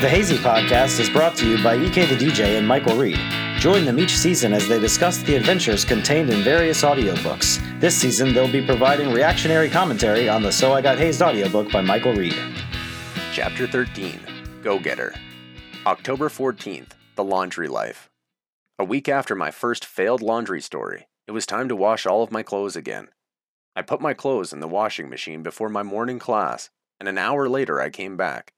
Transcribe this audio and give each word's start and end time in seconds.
The 0.00 0.08
Hazy 0.08 0.36
Podcast 0.36 1.00
is 1.00 1.10
brought 1.10 1.34
to 1.38 1.48
you 1.48 1.60
by 1.60 1.74
EK 1.74 2.06
the 2.06 2.14
DJ 2.14 2.56
and 2.56 2.64
Michael 2.64 2.96
Reed. 2.96 3.18
Join 3.58 3.84
them 3.84 3.98
each 3.98 4.16
season 4.16 4.52
as 4.52 4.68
they 4.68 4.78
discuss 4.78 5.18
the 5.22 5.34
adventures 5.34 5.84
contained 5.84 6.30
in 6.30 6.44
various 6.44 6.82
audiobooks. 6.82 7.58
This 7.80 7.96
season, 7.96 8.32
they'll 8.32 8.46
be 8.52 8.64
providing 8.64 9.12
reactionary 9.12 9.68
commentary 9.68 10.28
on 10.28 10.44
the 10.44 10.52
So 10.52 10.72
I 10.72 10.82
Got 10.82 10.98
Hazed 10.98 11.20
audiobook 11.20 11.72
by 11.72 11.80
Michael 11.80 12.12
Reed. 12.14 12.38
Chapter 13.32 13.66
13 13.66 14.20
Go 14.62 14.78
Getter. 14.78 15.16
October 15.84 16.28
14th 16.28 16.90
The 17.16 17.24
Laundry 17.24 17.66
Life. 17.66 18.08
A 18.78 18.84
week 18.84 19.08
after 19.08 19.34
my 19.34 19.50
first 19.50 19.84
failed 19.84 20.22
laundry 20.22 20.60
story, 20.60 21.08
it 21.26 21.32
was 21.32 21.44
time 21.44 21.68
to 21.68 21.74
wash 21.74 22.06
all 22.06 22.22
of 22.22 22.30
my 22.30 22.44
clothes 22.44 22.76
again. 22.76 23.08
I 23.74 23.82
put 23.82 24.00
my 24.00 24.14
clothes 24.14 24.52
in 24.52 24.60
the 24.60 24.68
washing 24.68 25.10
machine 25.10 25.42
before 25.42 25.68
my 25.68 25.82
morning 25.82 26.20
class, 26.20 26.70
and 27.00 27.08
an 27.08 27.18
hour 27.18 27.48
later 27.48 27.80
I 27.80 27.90
came 27.90 28.16
back. 28.16 28.52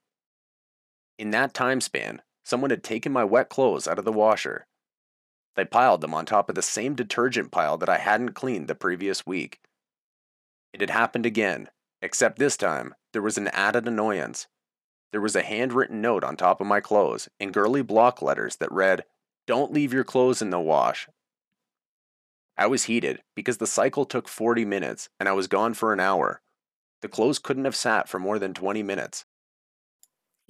In 1.17 1.31
that 1.31 1.53
time 1.53 1.81
span, 1.81 2.21
someone 2.43 2.69
had 2.69 2.83
taken 2.83 3.11
my 3.11 3.23
wet 3.23 3.49
clothes 3.49 3.87
out 3.87 3.99
of 3.99 4.05
the 4.05 4.11
washer. 4.11 4.67
They 5.55 5.65
piled 5.65 6.01
them 6.01 6.13
on 6.13 6.25
top 6.25 6.49
of 6.49 6.55
the 6.55 6.61
same 6.61 6.95
detergent 6.95 7.51
pile 7.51 7.77
that 7.77 7.89
I 7.89 7.97
hadn't 7.97 8.33
cleaned 8.33 8.67
the 8.67 8.75
previous 8.75 9.25
week. 9.25 9.59
It 10.73 10.79
had 10.81 10.89
happened 10.89 11.25
again, 11.25 11.69
except 12.01 12.39
this 12.39 12.55
time 12.55 12.95
there 13.13 13.21
was 13.21 13.37
an 13.37 13.49
added 13.49 13.87
annoyance. 13.87 14.47
There 15.11 15.21
was 15.21 15.35
a 15.35 15.43
handwritten 15.43 16.01
note 16.01 16.23
on 16.23 16.37
top 16.37 16.61
of 16.61 16.67
my 16.67 16.79
clothes 16.79 17.27
in 17.39 17.51
girly 17.51 17.81
block 17.81 18.21
letters 18.21 18.55
that 18.57 18.71
read, 18.71 19.03
Don't 19.45 19.73
leave 19.73 19.91
your 19.91 20.05
clothes 20.05 20.41
in 20.41 20.49
the 20.49 20.59
wash. 20.59 21.09
I 22.57 22.67
was 22.67 22.85
heated 22.85 23.21
because 23.35 23.57
the 23.57 23.67
cycle 23.67 24.05
took 24.05 24.27
40 24.27 24.63
minutes 24.65 25.09
and 25.19 25.27
I 25.27 25.33
was 25.33 25.47
gone 25.47 25.73
for 25.73 25.91
an 25.91 25.99
hour. 25.99 26.41
The 27.01 27.09
clothes 27.09 27.39
couldn't 27.39 27.65
have 27.65 27.75
sat 27.75 28.07
for 28.07 28.19
more 28.19 28.39
than 28.39 28.53
20 28.53 28.83
minutes 28.83 29.25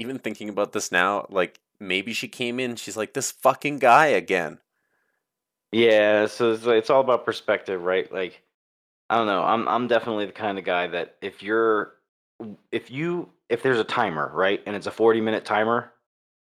even 0.02 0.20
thinking 0.20 0.50
about 0.50 0.74
this 0.74 0.92
now, 0.92 1.26
like 1.30 1.60
maybe 1.80 2.14
she 2.14 2.28
came 2.28 2.60
in, 2.60 2.76
she's 2.76 2.98
like 2.98 3.14
this 3.14 3.32
fucking 3.32 3.80
guy 3.80 4.08
again. 4.08 4.60
Yeah, 5.72 6.28
so 6.28 6.52
it's, 6.52 6.66
it's 6.66 6.90
all 6.90 7.02
about 7.02 7.26
perspective, 7.26 7.82
right? 7.82 8.12
Like, 8.12 8.42
I 9.10 9.18
don't 9.18 9.28
know. 9.28 9.44
I'm 9.44 9.68
I'm 9.68 9.88
definitely 9.88 10.26
the 10.26 10.32
kind 10.34 10.58
of 10.58 10.66
guy 10.66 10.88
that 10.88 11.16
if 11.22 11.42
you're 11.42 11.94
if 12.72 12.92
you 12.92 13.30
if 13.50 13.64
there's 13.64 13.80
a 13.80 13.86
timer, 13.86 14.32
right, 14.34 14.62
and 14.66 14.76
it's 14.76 14.88
a 14.88 14.92
40 14.92 15.22
minute 15.22 15.46
timer, 15.46 15.92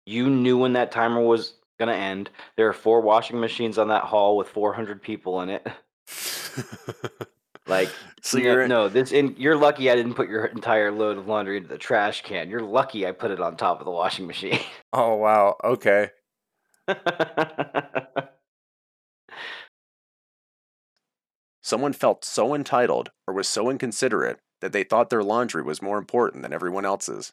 you 0.06 0.28
knew 0.28 0.58
when 0.58 0.72
that 0.75 0.91
timer 0.92 1.20
was 1.20 1.55
gonna 1.78 1.92
end. 1.92 2.31
There 2.56 2.69
are 2.69 2.72
four 2.72 3.00
washing 3.00 3.41
machines 3.41 3.78
on 3.78 3.88
that 3.88 4.05
hall 4.05 4.36
with 4.36 4.48
400 4.48 5.03
people 5.03 5.41
in 5.42 5.50
it. 5.50 5.66
Like, 7.70 7.90
So 8.20 8.38
no, 8.38 8.44
you're 8.44 8.68
no, 8.68 8.88
this 8.88 9.12
and 9.12 9.38
you're 9.38 9.56
lucky 9.56 9.90
I 9.90 9.96
didn't 9.96 10.14
put 10.14 10.28
your 10.28 10.44
entire 10.46 10.90
load 10.90 11.16
of 11.16 11.26
laundry 11.26 11.56
into 11.56 11.68
the 11.68 11.78
trash 11.78 12.22
can. 12.22 12.50
You're 12.50 12.60
lucky 12.60 13.06
I 13.06 13.12
put 13.12 13.30
it 13.30 13.40
on 13.40 13.56
top 13.56 13.78
of 13.78 13.84
the 13.86 13.92
washing 13.92 14.26
machine. 14.26 14.58
Oh 14.92 15.14
wow, 15.14 15.56
okay. 15.62 16.10
Someone 21.62 21.92
felt 21.92 22.24
so 22.24 22.54
entitled 22.54 23.12
or 23.28 23.34
was 23.34 23.46
so 23.46 23.70
inconsiderate 23.70 24.41
that 24.60 24.72
they 24.72 24.82
thought 24.82 25.08
their 25.08 25.22
laundry 25.22 25.62
was 25.62 25.80
more 25.80 25.96
important 25.96 26.42
than 26.42 26.52
everyone 26.52 26.84
else's. 26.84 27.32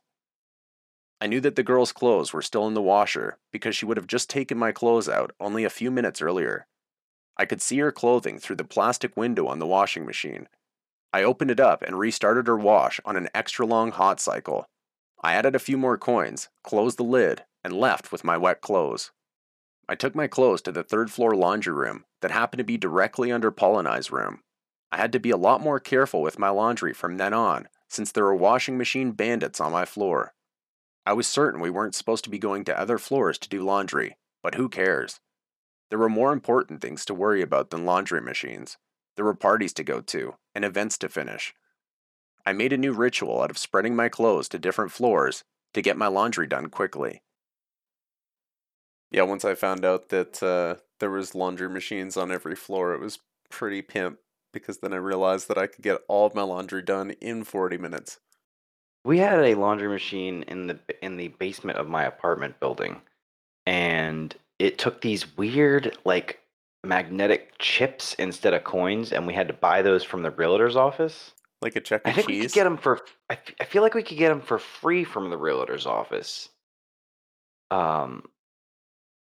I 1.20 1.26
knew 1.26 1.42
that 1.42 1.56
the 1.56 1.64
girl's 1.64 1.92
clothes 1.92 2.32
were 2.32 2.44
still 2.44 2.68
in 2.68 2.76
the 2.76 2.82
washer 2.82 3.40
because 3.52 3.76
she 3.76 3.88
would 3.88 3.98
have 3.98 4.06
just 4.06 4.30
taken 4.30 4.56
my 4.58 4.72
clothes 4.72 5.10
out 5.10 5.34
only 5.40 5.64
a 5.64 5.70
few 5.72 5.90
minutes 5.90 6.22
earlier. 6.22 6.68
I 7.38 7.46
could 7.46 7.62
see 7.62 7.78
her 7.80 7.92
clothing 7.92 8.40
through 8.40 8.56
the 8.56 8.64
plastic 8.64 9.16
window 9.16 9.48
on 9.48 9.60
the 9.60 9.68
washing 9.68 10.06
machine. 10.06 10.48
I 11.14 11.24
opened 11.24 11.52
it 11.52 11.60
up 11.60 11.82
and 11.84 11.98
restarted 11.98 12.48
her 12.48 12.58
wash 12.58 13.00
on 13.06 13.16
an 13.16 13.30
extra 13.34 13.66
long 13.66 13.92
hot 13.92 14.20
cycle. 14.20 14.68
I 15.24 15.34
added 15.34 15.56
a 15.56 15.60
few 15.60 15.78
more 15.78 15.98
coins, 15.98 16.50
closed 16.64 16.98
the 16.98 17.04
lid, 17.04 17.44
and 17.64 17.74
left 17.74 18.12
with 18.12 18.24
my 18.24 18.38
wet 18.38 18.62
clothes. 18.62 19.12
I 19.90 19.96
took 19.96 20.16
my 20.16 20.28
clothes 20.28 20.62
to 20.64 20.72
the 20.72 20.84
third 20.84 21.12
floor 21.12 21.36
laundry 21.36 21.74
room 21.74 22.06
that 22.22 22.32
happened 22.32 22.60
to 22.60 22.64
be 22.64 22.78
directly 22.78 23.32
under 23.32 23.52
Paul 23.52 23.80
and 23.80 23.88
I's 23.88 24.12
room. 24.12 24.42
I 24.92 24.98
had 24.98 25.12
to 25.14 25.20
be 25.20 25.32
a 25.32 25.38
lot 25.38 25.62
more 25.62 25.80
careful 25.80 26.22
with 26.22 26.40
my 26.40 26.50
laundry 26.50 26.94
from 26.94 27.18
then 27.18 27.34
on, 27.34 27.68
since 27.88 28.12
there 28.12 28.26
were 28.26 28.36
washing 28.36 28.78
machine 28.78 29.12
bandits 29.12 29.62
on 29.62 29.72
my 29.72 29.86
floor. 29.86 30.34
I 31.06 31.14
was 31.14 31.28
certain 31.28 31.62
we 31.62 31.70
weren't 31.70 31.96
supposed 31.96 32.26
to 32.26 32.30
be 32.30 32.40
going 32.40 32.66
to 32.66 32.80
other 32.80 32.98
floors 32.98 33.38
to 33.40 33.50
do 33.50 33.64
laundry, 33.64 34.18
but 34.44 34.56
who 34.56 34.68
cares? 34.68 35.20
There 35.90 36.00
were 36.00 36.10
more 36.10 36.34
important 36.34 36.82
things 36.82 37.06
to 37.06 37.14
worry 37.14 37.42
about 37.42 37.70
than 37.70 37.86
laundry 37.86 38.22
machines. 38.22 38.78
There 39.16 39.26
were 39.26 39.34
parties 39.34 39.74
to 39.74 39.84
go 39.84 40.02
to 40.02 40.36
and 40.54 40.66
events 40.66 40.98
to 41.00 41.10
finish. 41.10 41.54
I 42.46 42.54
made 42.54 42.74
a 42.74 42.78
new 42.78 42.94
ritual 42.94 43.42
out 43.42 43.52
of 43.52 43.58
spreading 43.58 43.96
my 43.96 44.10
clothes 44.10 44.50
to 44.50 44.60
different 44.60 44.92
floors 44.92 45.44
to 45.74 45.82
get 45.82 45.98
my 45.98 46.08
laundry 46.08 46.48
done 46.48 46.70
quickly. 46.70 47.22
Yeah, 49.12 49.24
once 49.24 49.46
I 49.46 49.56
found 49.56 49.86
out 49.86 50.10
that 50.10 50.42
uh, 50.44 50.82
there 51.00 51.10
was 51.10 51.36
laundry 51.36 51.70
machines 51.70 52.18
on 52.18 52.32
every 52.32 52.56
floor, 52.56 52.94
it 52.94 53.00
was 53.00 53.20
pretty 53.50 53.82
pimp 53.82 54.20
because 54.54 54.80
then 54.80 54.94
I 54.94 54.98
realized 54.98 55.48
that 55.48 55.58
I 55.58 55.68
could 55.68 55.84
get 55.84 56.02
all 56.08 56.26
of 56.26 56.36
my 56.36 56.42
laundry 56.42 56.82
done 56.82 57.12
in 57.22 57.44
40 57.44 57.78
minutes. 57.78 58.20
we 59.06 59.20
had 59.20 59.40
a 59.40 59.56
laundry 59.56 59.88
machine 59.88 60.44
in 60.44 60.68
the 60.68 60.80
in 61.02 61.18
the 61.18 61.30
basement 61.30 61.78
of 61.78 61.88
my 61.88 62.04
apartment 62.04 62.60
building, 62.60 63.02
and 63.66 64.36
it 64.60 64.78
took 64.78 65.02
these 65.02 65.38
weird 65.38 65.98
like 66.06 66.42
magnetic 66.84 67.54
chips 67.60 68.14
instead 68.16 68.54
of 68.54 68.64
coins, 68.64 69.12
and 69.12 69.28
we 69.28 69.34
had 69.34 69.48
to 69.48 69.54
buy 69.54 69.82
those 69.82 70.04
from 70.04 70.24
the 70.24 70.32
realtor's 70.32 70.76
office. 70.76 71.34
Like 71.62 71.76
a 71.76 71.82
Chuck 71.82 72.02
I 72.06 72.12
think 72.12 72.28
we 72.28 72.38
could 72.40 72.44
Cheese. 72.44 72.54
get 72.54 72.64
them 72.66 72.78
for. 72.78 73.00
I, 73.30 73.34
f- 73.34 73.56
I 73.60 73.64
feel 73.66 73.82
like 73.82 73.94
we 73.96 74.04
could 74.04 74.18
get 74.18 74.30
them 74.30 74.42
for 74.42 74.60
free 74.60 75.04
from 75.04 75.30
the 75.30 75.38
realtor's 75.38 75.86
office. 75.86 76.50
Um, 77.72 78.24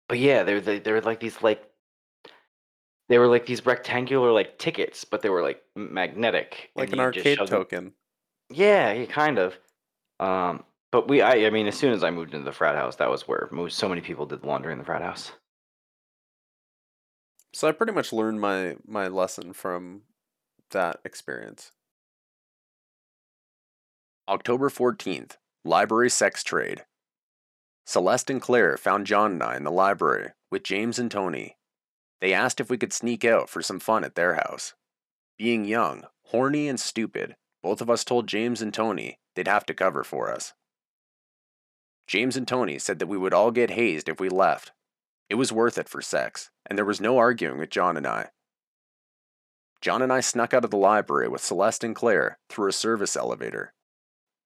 but 0.09 0.19
yeah, 0.19 0.43
they're 0.43 0.61
they, 0.61 0.79
they're 0.79 1.01
like 1.01 1.19
these 1.19 1.41
like 1.41 1.63
they 3.09 3.19
were 3.19 3.27
like 3.27 3.45
these 3.45 3.65
rectangular 3.65 4.31
like 4.31 4.57
tickets, 4.57 5.05
but 5.05 5.21
they 5.21 5.29
were 5.29 5.43
like 5.43 5.61
magnetic, 5.75 6.71
like 6.75 6.91
and 6.91 6.99
an 6.99 7.05
you 7.05 7.11
just 7.11 7.25
arcade 7.25 7.37
shoved 7.37 7.51
token. 7.51 7.93
Yeah, 8.49 8.91
yeah, 8.91 9.05
kind 9.05 9.37
of. 9.39 9.57
Um, 10.19 10.63
but 10.95 11.09
we, 11.09 11.21
I, 11.21 11.45
I 11.45 11.49
mean, 11.49 11.67
as 11.67 11.75
soon 11.75 11.91
as 11.91 12.05
I 12.05 12.09
moved 12.09 12.33
into 12.33 12.45
the 12.45 12.53
frat 12.53 12.77
house, 12.77 12.95
that 12.95 13.09
was 13.09 13.27
where 13.27 13.49
most, 13.51 13.77
so 13.77 13.89
many 13.89 13.99
people 13.99 14.25
did 14.25 14.45
laundry 14.45 14.71
in 14.71 14.79
the 14.79 14.85
frat 14.85 15.01
house. 15.01 15.33
So 17.53 17.67
I 17.67 17.73
pretty 17.73 17.91
much 17.91 18.13
learned 18.13 18.39
my 18.39 18.77
my 18.87 19.09
lesson 19.09 19.51
from 19.51 20.03
that 20.71 21.01
experience. 21.03 21.73
October 24.29 24.69
14th, 24.69 25.31
Library 25.65 26.09
Sex 26.09 26.45
Trade. 26.45 26.85
Celeste 27.85 28.29
and 28.29 28.41
Claire 28.41 28.77
found 28.77 29.05
John 29.05 29.33
and 29.33 29.43
I 29.43 29.57
in 29.57 29.65
the 29.65 29.71
library 29.71 30.31
with 30.49 30.63
James 30.63 30.97
and 30.97 31.11
Tony. 31.11 31.57
They 32.21 32.31
asked 32.31 32.61
if 32.61 32.69
we 32.69 32.77
could 32.77 32.93
sneak 32.93 33.25
out 33.25 33.49
for 33.49 33.61
some 33.61 33.81
fun 33.81 34.05
at 34.05 34.15
their 34.15 34.35
house. 34.35 34.75
Being 35.37 35.65
young, 35.65 36.05
horny, 36.27 36.69
and 36.69 36.79
stupid, 36.79 37.35
both 37.61 37.81
of 37.81 37.89
us 37.89 38.05
told 38.05 38.27
James 38.27 38.61
and 38.61 38.73
Tony 38.73 39.19
they'd 39.35 39.49
have 39.49 39.65
to 39.65 39.73
cover 39.73 40.05
for 40.05 40.31
us. 40.31 40.53
James 42.07 42.37
and 42.37 42.47
Tony 42.47 42.77
said 42.77 42.99
that 42.99 43.07
we 43.07 43.17
would 43.17 43.33
all 43.33 43.51
get 43.51 43.71
hazed 43.71 44.09
if 44.09 44.19
we 44.19 44.29
left. 44.29 44.71
It 45.29 45.35
was 45.35 45.51
worth 45.51 45.77
it 45.77 45.89
for 45.89 46.01
sex, 46.01 46.51
and 46.65 46.77
there 46.77 46.85
was 46.85 47.01
no 47.01 47.17
arguing 47.17 47.57
with 47.57 47.71
John 47.71 47.97
and 47.97 48.05
I. 48.05 48.29
John 49.81 50.01
and 50.01 50.13
I 50.13 50.19
snuck 50.19 50.53
out 50.53 50.63
of 50.63 50.71
the 50.71 50.77
library 50.77 51.27
with 51.27 51.43
Celeste 51.43 51.83
and 51.83 51.95
Claire 51.95 52.37
through 52.49 52.69
a 52.69 52.73
service 52.73 53.15
elevator. 53.15 53.73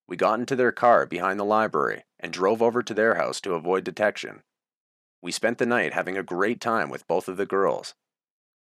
We 0.07 0.17
got 0.17 0.39
into 0.39 0.55
their 0.55 0.71
car 0.71 1.05
behind 1.05 1.39
the 1.39 1.45
library 1.45 2.03
and 2.19 2.33
drove 2.33 2.61
over 2.61 2.81
to 2.81 2.93
their 2.93 3.15
house 3.15 3.39
to 3.41 3.53
avoid 3.53 3.83
detection. 3.83 4.41
We 5.21 5.31
spent 5.31 5.57
the 5.57 5.65
night 5.65 5.93
having 5.93 6.17
a 6.17 6.23
great 6.23 6.59
time 6.59 6.89
with 6.89 7.07
both 7.07 7.27
of 7.27 7.37
the 7.37 7.45
girls. 7.45 7.93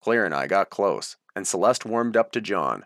Claire 0.01 0.25
and 0.25 0.33
I 0.33 0.47
got 0.47 0.69
close, 0.69 1.17
and 1.35 1.47
Celeste 1.47 1.85
warmed 1.85 2.15
up 2.15 2.31
to 2.31 2.41
John. 2.41 2.85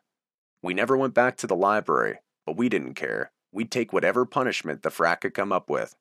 We 0.63 0.73
never 0.73 0.97
went 0.97 1.13
back 1.13 1.37
to 1.37 1.47
the 1.47 1.55
library, 1.55 2.19
but 2.45 2.57
we 2.57 2.69
didn't 2.69 2.95
care. 2.95 3.31
We'd 3.51 3.71
take 3.71 3.91
whatever 3.93 4.25
punishment 4.25 4.83
the 4.83 4.91
frat 4.91 5.21
could 5.21 5.33
come 5.33 5.51
up 5.51 5.69
with. 5.69 5.95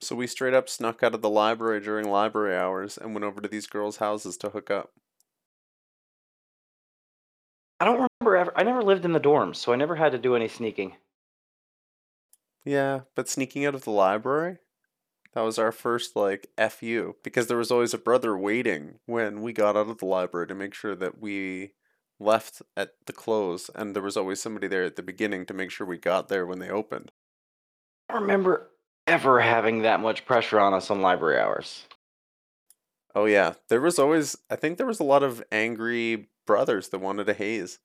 So 0.00 0.16
we 0.16 0.26
straight 0.26 0.54
up 0.54 0.68
snuck 0.68 1.02
out 1.04 1.14
of 1.14 1.22
the 1.22 1.30
library 1.30 1.80
during 1.80 2.10
library 2.10 2.56
hours 2.56 2.98
and 2.98 3.14
went 3.14 3.24
over 3.24 3.40
to 3.40 3.48
these 3.48 3.68
girls' 3.68 3.98
houses 3.98 4.36
to 4.38 4.50
hook 4.50 4.70
up. 4.70 4.90
I 7.78 7.84
don't 7.84 8.08
remember 8.20 8.36
ever. 8.36 8.52
I 8.56 8.64
never 8.64 8.82
lived 8.82 9.04
in 9.04 9.12
the 9.12 9.20
dorms, 9.20 9.56
so 9.56 9.72
I 9.72 9.76
never 9.76 9.94
had 9.96 10.12
to 10.12 10.18
do 10.18 10.34
any 10.34 10.48
sneaking. 10.48 10.96
Yeah, 12.64 13.00
but 13.14 13.28
sneaking 13.28 13.64
out 13.64 13.74
of 13.74 13.84
the 13.84 13.90
library? 13.90 14.58
That 15.34 15.42
was 15.42 15.58
our 15.58 15.72
first, 15.72 16.14
like, 16.14 16.48
FU, 16.58 17.14
because 17.22 17.46
there 17.46 17.56
was 17.56 17.70
always 17.70 17.94
a 17.94 17.98
brother 17.98 18.36
waiting 18.36 18.98
when 19.06 19.40
we 19.40 19.52
got 19.52 19.76
out 19.76 19.88
of 19.88 19.98
the 19.98 20.06
library 20.06 20.46
to 20.48 20.54
make 20.54 20.74
sure 20.74 20.94
that 20.94 21.20
we 21.20 21.72
left 22.22 22.62
at 22.76 22.94
the 23.06 23.12
close, 23.12 23.70
and 23.74 23.94
there 23.94 24.02
was 24.02 24.16
always 24.16 24.40
somebody 24.40 24.68
there 24.68 24.84
at 24.84 24.96
the 24.96 25.02
beginning 25.02 25.46
to 25.46 25.54
make 25.54 25.70
sure 25.70 25.86
we 25.86 25.98
got 25.98 26.28
there 26.28 26.46
when 26.46 26.58
they 26.58 26.70
opened. 26.70 27.12
I 28.08 28.14
don't 28.14 28.22
remember 28.22 28.70
ever 29.06 29.40
having 29.40 29.82
that 29.82 30.00
much 30.00 30.24
pressure 30.24 30.60
on 30.60 30.74
us 30.74 30.90
on 30.90 31.02
library 31.02 31.40
hours. 31.40 31.86
Oh, 33.14 33.26
yeah, 33.26 33.54
there 33.68 33.80
was 33.80 33.98
always, 33.98 34.36
I 34.50 34.56
think 34.56 34.78
there 34.78 34.86
was 34.86 35.00
a 35.00 35.04
lot 35.04 35.22
of 35.22 35.42
angry 35.52 36.28
brothers 36.46 36.88
that 36.88 37.00
wanted 37.00 37.28
a 37.28 37.34
haze. 37.34 37.78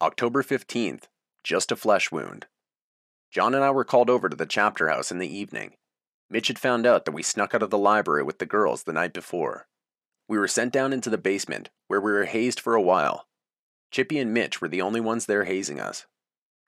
October 0.00 0.42
15th, 0.42 1.04
just 1.42 1.70
a 1.70 1.76
flesh 1.76 2.10
wound. 2.10 2.46
John 3.30 3.54
and 3.54 3.64
I 3.64 3.70
were 3.70 3.84
called 3.84 4.10
over 4.10 4.28
to 4.28 4.36
the 4.36 4.46
chapter 4.46 4.88
house 4.88 5.10
in 5.10 5.18
the 5.18 5.34
evening. 5.34 5.74
Mitch 6.30 6.48
had 6.48 6.58
found 6.58 6.86
out 6.86 7.04
that 7.04 7.12
we 7.12 7.22
snuck 7.22 7.54
out 7.54 7.62
of 7.62 7.70
the 7.70 7.78
library 7.78 8.22
with 8.22 8.38
the 8.38 8.46
girls 8.46 8.84
the 8.84 8.92
night 8.92 9.12
before. 9.12 9.66
We 10.28 10.38
were 10.38 10.48
sent 10.48 10.72
down 10.72 10.92
into 10.92 11.10
the 11.10 11.18
basement, 11.18 11.70
where 11.88 12.00
we 12.00 12.12
were 12.12 12.24
hazed 12.24 12.58
for 12.58 12.74
a 12.74 12.82
while. 12.82 13.26
Chippy 13.90 14.18
and 14.18 14.32
Mitch 14.32 14.60
were 14.60 14.68
the 14.68 14.82
only 14.82 15.00
ones 15.00 15.26
there 15.26 15.44
hazing 15.44 15.80
us. 15.80 16.06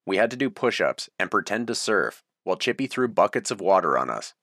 We 0.07 0.19
had 0.19 0.31
to 0.31 0.37
do 0.37 0.51
push 0.51 0.81
ups 0.81 1.09
and 1.19 1.31
pretend 1.31 1.67
to 1.67 1.75
surf, 1.75 2.23
while 2.45 2.57
Chippy 2.57 2.87
threw 2.87 3.09
buckets 3.09 3.51
of 3.51 3.61
water 3.61 3.99
on 3.99 4.11
us. 4.11 4.35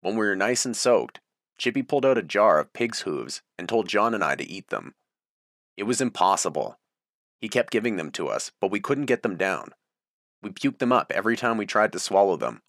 When 0.00 0.14
we 0.16 0.26
were 0.26 0.36
nice 0.36 0.64
and 0.64 0.76
soaked, 0.76 1.20
Chippy 1.58 1.82
pulled 1.82 2.06
out 2.06 2.18
a 2.18 2.22
jar 2.22 2.58
of 2.58 2.72
pig's 2.72 3.00
hooves 3.00 3.42
and 3.58 3.68
told 3.68 3.88
John 3.88 4.14
and 4.14 4.22
I 4.22 4.36
to 4.36 4.48
eat 4.48 4.68
them. 4.68 4.94
It 5.76 5.82
was 5.82 6.00
impossible. 6.00 6.78
He 7.38 7.48
kept 7.48 7.72
giving 7.72 7.96
them 7.96 8.10
to 8.12 8.28
us, 8.28 8.52
but 8.60 8.70
we 8.70 8.80
couldn't 8.80 9.06
get 9.06 9.22
them 9.22 9.36
down. 9.36 9.74
We 10.42 10.50
puked 10.50 10.78
them 10.78 10.92
up 10.92 11.12
every 11.14 11.36
time 11.36 11.58
we 11.58 11.66
tried 11.66 11.92
to 11.92 11.98
swallow 11.98 12.36
them. 12.36 12.62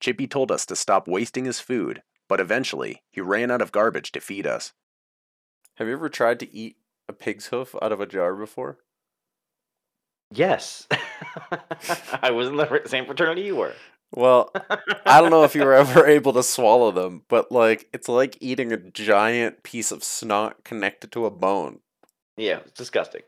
Chippy 0.00 0.26
told 0.26 0.52
us 0.52 0.64
to 0.66 0.76
stop 0.76 1.08
wasting 1.08 1.44
his 1.44 1.60
food, 1.60 2.02
but 2.28 2.40
eventually 2.40 3.02
he 3.10 3.20
ran 3.20 3.50
out 3.50 3.60
of 3.60 3.72
garbage 3.72 4.12
to 4.12 4.20
feed 4.20 4.46
us. 4.46 4.72
Have 5.78 5.86
you 5.86 5.92
ever 5.92 6.08
tried 6.08 6.40
to 6.40 6.52
eat 6.52 6.76
a 7.08 7.12
pig's 7.12 7.46
hoof 7.46 7.72
out 7.80 7.92
of 7.92 8.00
a 8.00 8.06
jar 8.06 8.34
before? 8.34 8.78
Yes. 10.32 10.88
I 12.20 12.32
was 12.32 12.48
in 12.48 12.56
the 12.56 12.82
same 12.86 13.06
fraternity 13.06 13.42
you 13.42 13.54
were. 13.54 13.74
Well, 14.12 14.50
I 15.06 15.20
don't 15.20 15.30
know 15.30 15.44
if 15.44 15.54
you 15.54 15.62
were 15.62 15.74
ever 15.74 16.04
able 16.04 16.32
to 16.32 16.42
swallow 16.42 16.90
them, 16.90 17.22
but 17.28 17.52
like 17.52 17.88
it's 17.92 18.08
like 18.08 18.36
eating 18.40 18.72
a 18.72 18.76
giant 18.76 19.62
piece 19.62 19.92
of 19.92 20.02
snot 20.02 20.64
connected 20.64 21.12
to 21.12 21.26
a 21.26 21.30
bone. 21.30 21.78
Yeah, 22.36 22.58
it's 22.58 22.72
disgusting. 22.72 23.22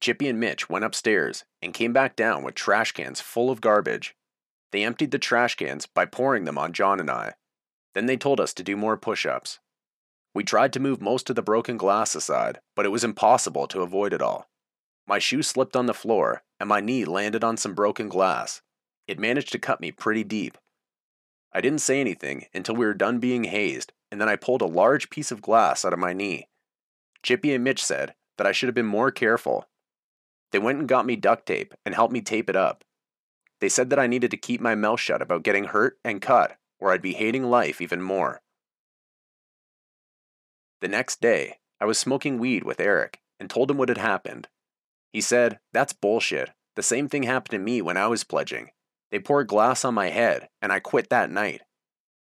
Chippy 0.00 0.26
and 0.28 0.40
Mitch 0.40 0.68
went 0.68 0.84
upstairs 0.84 1.44
and 1.62 1.72
came 1.72 1.92
back 1.92 2.16
down 2.16 2.42
with 2.42 2.56
trash 2.56 2.90
cans 2.90 3.20
full 3.20 3.48
of 3.48 3.60
garbage. 3.60 4.16
They 4.72 4.82
emptied 4.82 5.12
the 5.12 5.18
trash 5.20 5.54
cans 5.54 5.86
by 5.86 6.06
pouring 6.06 6.46
them 6.46 6.58
on 6.58 6.72
John 6.72 6.98
and 6.98 7.10
I. 7.10 7.34
Then 7.94 8.06
they 8.06 8.16
told 8.16 8.40
us 8.40 8.52
to 8.54 8.64
do 8.64 8.76
more 8.76 8.96
push 8.96 9.24
ups. 9.24 9.60
We 10.34 10.44
tried 10.44 10.72
to 10.74 10.80
move 10.80 11.00
most 11.00 11.28
of 11.28 11.36
the 11.36 11.42
broken 11.42 11.76
glass 11.76 12.14
aside, 12.14 12.60
but 12.76 12.86
it 12.86 12.90
was 12.90 13.04
impossible 13.04 13.66
to 13.68 13.82
avoid 13.82 14.12
it 14.12 14.22
all. 14.22 14.48
My 15.06 15.18
shoe 15.18 15.42
slipped 15.42 15.74
on 15.74 15.86
the 15.86 15.94
floor, 15.94 16.42
and 16.60 16.68
my 16.68 16.80
knee 16.80 17.04
landed 17.04 17.42
on 17.42 17.56
some 17.56 17.74
broken 17.74 18.08
glass. 18.08 18.62
It 19.08 19.18
managed 19.18 19.50
to 19.52 19.58
cut 19.58 19.80
me 19.80 19.90
pretty 19.90 20.22
deep. 20.22 20.56
I 21.52 21.60
didn't 21.60 21.80
say 21.80 22.00
anything 22.00 22.46
until 22.54 22.76
we 22.76 22.86
were 22.86 22.94
done 22.94 23.18
being 23.18 23.44
hazed, 23.44 23.92
and 24.12 24.20
then 24.20 24.28
I 24.28 24.36
pulled 24.36 24.62
a 24.62 24.66
large 24.66 25.10
piece 25.10 25.32
of 25.32 25.42
glass 25.42 25.84
out 25.84 25.92
of 25.92 25.98
my 25.98 26.12
knee. 26.12 26.46
Chippy 27.24 27.52
and 27.52 27.64
Mitch 27.64 27.84
said 27.84 28.14
that 28.38 28.46
I 28.46 28.52
should 28.52 28.68
have 28.68 28.74
been 28.74 28.86
more 28.86 29.10
careful. 29.10 29.68
They 30.52 30.60
went 30.60 30.78
and 30.78 30.88
got 30.88 31.06
me 31.06 31.16
duct 31.16 31.46
tape 31.46 31.74
and 31.84 31.94
helped 31.94 32.12
me 32.12 32.20
tape 32.20 32.48
it 32.48 32.56
up. 32.56 32.84
They 33.60 33.68
said 33.68 33.90
that 33.90 33.98
I 33.98 34.06
needed 34.06 34.30
to 34.30 34.36
keep 34.36 34.60
my 34.60 34.74
mouth 34.74 35.00
shut 35.00 35.20
about 35.20 35.42
getting 35.42 35.64
hurt 35.64 35.98
and 36.04 36.22
cut, 36.22 36.56
or 36.78 36.92
I'd 36.92 37.02
be 37.02 37.14
hating 37.14 37.44
life 37.44 37.80
even 37.80 38.00
more. 38.00 38.40
The 40.80 40.88
next 40.88 41.20
day, 41.20 41.58
I 41.80 41.84
was 41.84 41.98
smoking 41.98 42.38
weed 42.38 42.64
with 42.64 42.80
Eric 42.80 43.20
and 43.38 43.50
told 43.50 43.70
him 43.70 43.76
what 43.76 43.88
had 43.88 43.98
happened. 43.98 44.48
He 45.12 45.20
said, 45.20 45.58
That's 45.72 45.92
bullshit. 45.92 46.50
The 46.76 46.82
same 46.82 47.08
thing 47.08 47.24
happened 47.24 47.50
to 47.50 47.58
me 47.58 47.82
when 47.82 47.96
I 47.96 48.06
was 48.06 48.24
pledging. 48.24 48.70
They 49.10 49.18
poured 49.18 49.48
glass 49.48 49.84
on 49.84 49.94
my 49.94 50.08
head, 50.08 50.48
and 50.62 50.72
I 50.72 50.80
quit 50.80 51.10
that 51.10 51.30
night. 51.30 51.62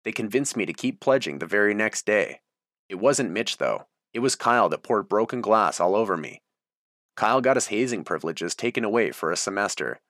They 0.05 0.12
convinced 0.12 0.56
me 0.56 0.67
to 0.67 0.73
keep 0.73 1.00
pledging 1.00 1.38
the 1.38 1.47
very 1.47 1.75
next 1.75 2.06
day. 2.06 2.41
It 2.88 2.94
wasn't 2.97 3.32
Mitch, 3.32 3.58
though. 3.58 3.87
It 4.12 4.20
was 4.20 4.35
Kyle 4.35 4.69
that 4.70 4.82
poured 4.82 5.08
broken 5.08 5.41
glass 5.41 5.79
all 5.79 5.94
over 5.94 6.17
me. 6.17 6.43
Kyle 7.17 7.41
got 7.41 7.56
his 7.56 7.67
hazing 7.67 8.02
privileges 8.05 8.55
taken 8.55 8.82
away 8.82 9.11
for 9.11 9.31
a 9.31 9.37
semester. 9.37 10.00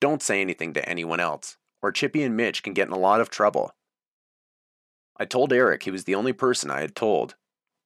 Don't 0.00 0.22
say 0.22 0.40
anything 0.40 0.72
to 0.74 0.88
anyone 0.88 1.20
else, 1.20 1.58
or 1.82 1.92
Chippy 1.92 2.22
and 2.22 2.36
Mitch 2.36 2.62
can 2.62 2.72
get 2.72 2.86
in 2.86 2.94
a 2.94 2.98
lot 2.98 3.20
of 3.20 3.30
trouble. 3.30 3.72
I 5.18 5.24
told 5.24 5.52
Eric 5.52 5.82
he 5.82 5.90
was 5.90 6.04
the 6.04 6.14
only 6.14 6.32
person 6.32 6.70
I 6.70 6.80
had 6.80 6.94
told. 6.94 7.34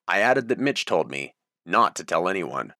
I 0.07 0.21
added 0.21 0.49
that 0.49 0.59
Mitch 0.59 0.85
told 0.85 1.11
me 1.11 1.35
not 1.67 1.97
to 1.97 2.05
tell 2.05 2.29
anyone. 2.29 2.75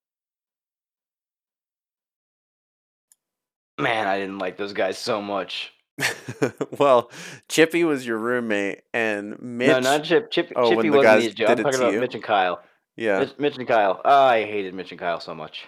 Man, 3.79 4.07
I 4.07 4.19
didn't 4.19 4.37
like 4.39 4.57
those 4.57 4.73
guys 4.73 4.97
so 4.97 5.21
much. 5.21 5.73
well, 6.77 7.09
Chippy 7.49 7.83
was 7.83 8.05
your 8.05 8.17
roommate, 8.17 8.81
and 8.93 9.41
Mitch. 9.41 9.67
No, 9.67 9.79
not 9.79 10.03
Chip. 10.03 10.31
Chip 10.31 10.51
Oh, 10.55 10.69
Chippy 10.69 10.89
wasn't 10.89 11.21
the 11.21 11.27
issue. 11.27 11.45
I'm 11.45 11.57
talking 11.57 11.79
about 11.79 11.93
you? 11.93 11.99
Mitch 11.99 12.15
and 12.15 12.23
Kyle. 12.23 12.61
Yeah. 12.95 13.19
Mitch, 13.19 13.33
Mitch 13.37 13.57
and 13.57 13.67
Kyle. 13.67 14.01
Oh, 14.05 14.23
I 14.25 14.45
hated 14.45 14.73
Mitch 14.73 14.91
and 14.91 14.99
Kyle 14.99 15.19
so 15.19 15.33
much. 15.35 15.65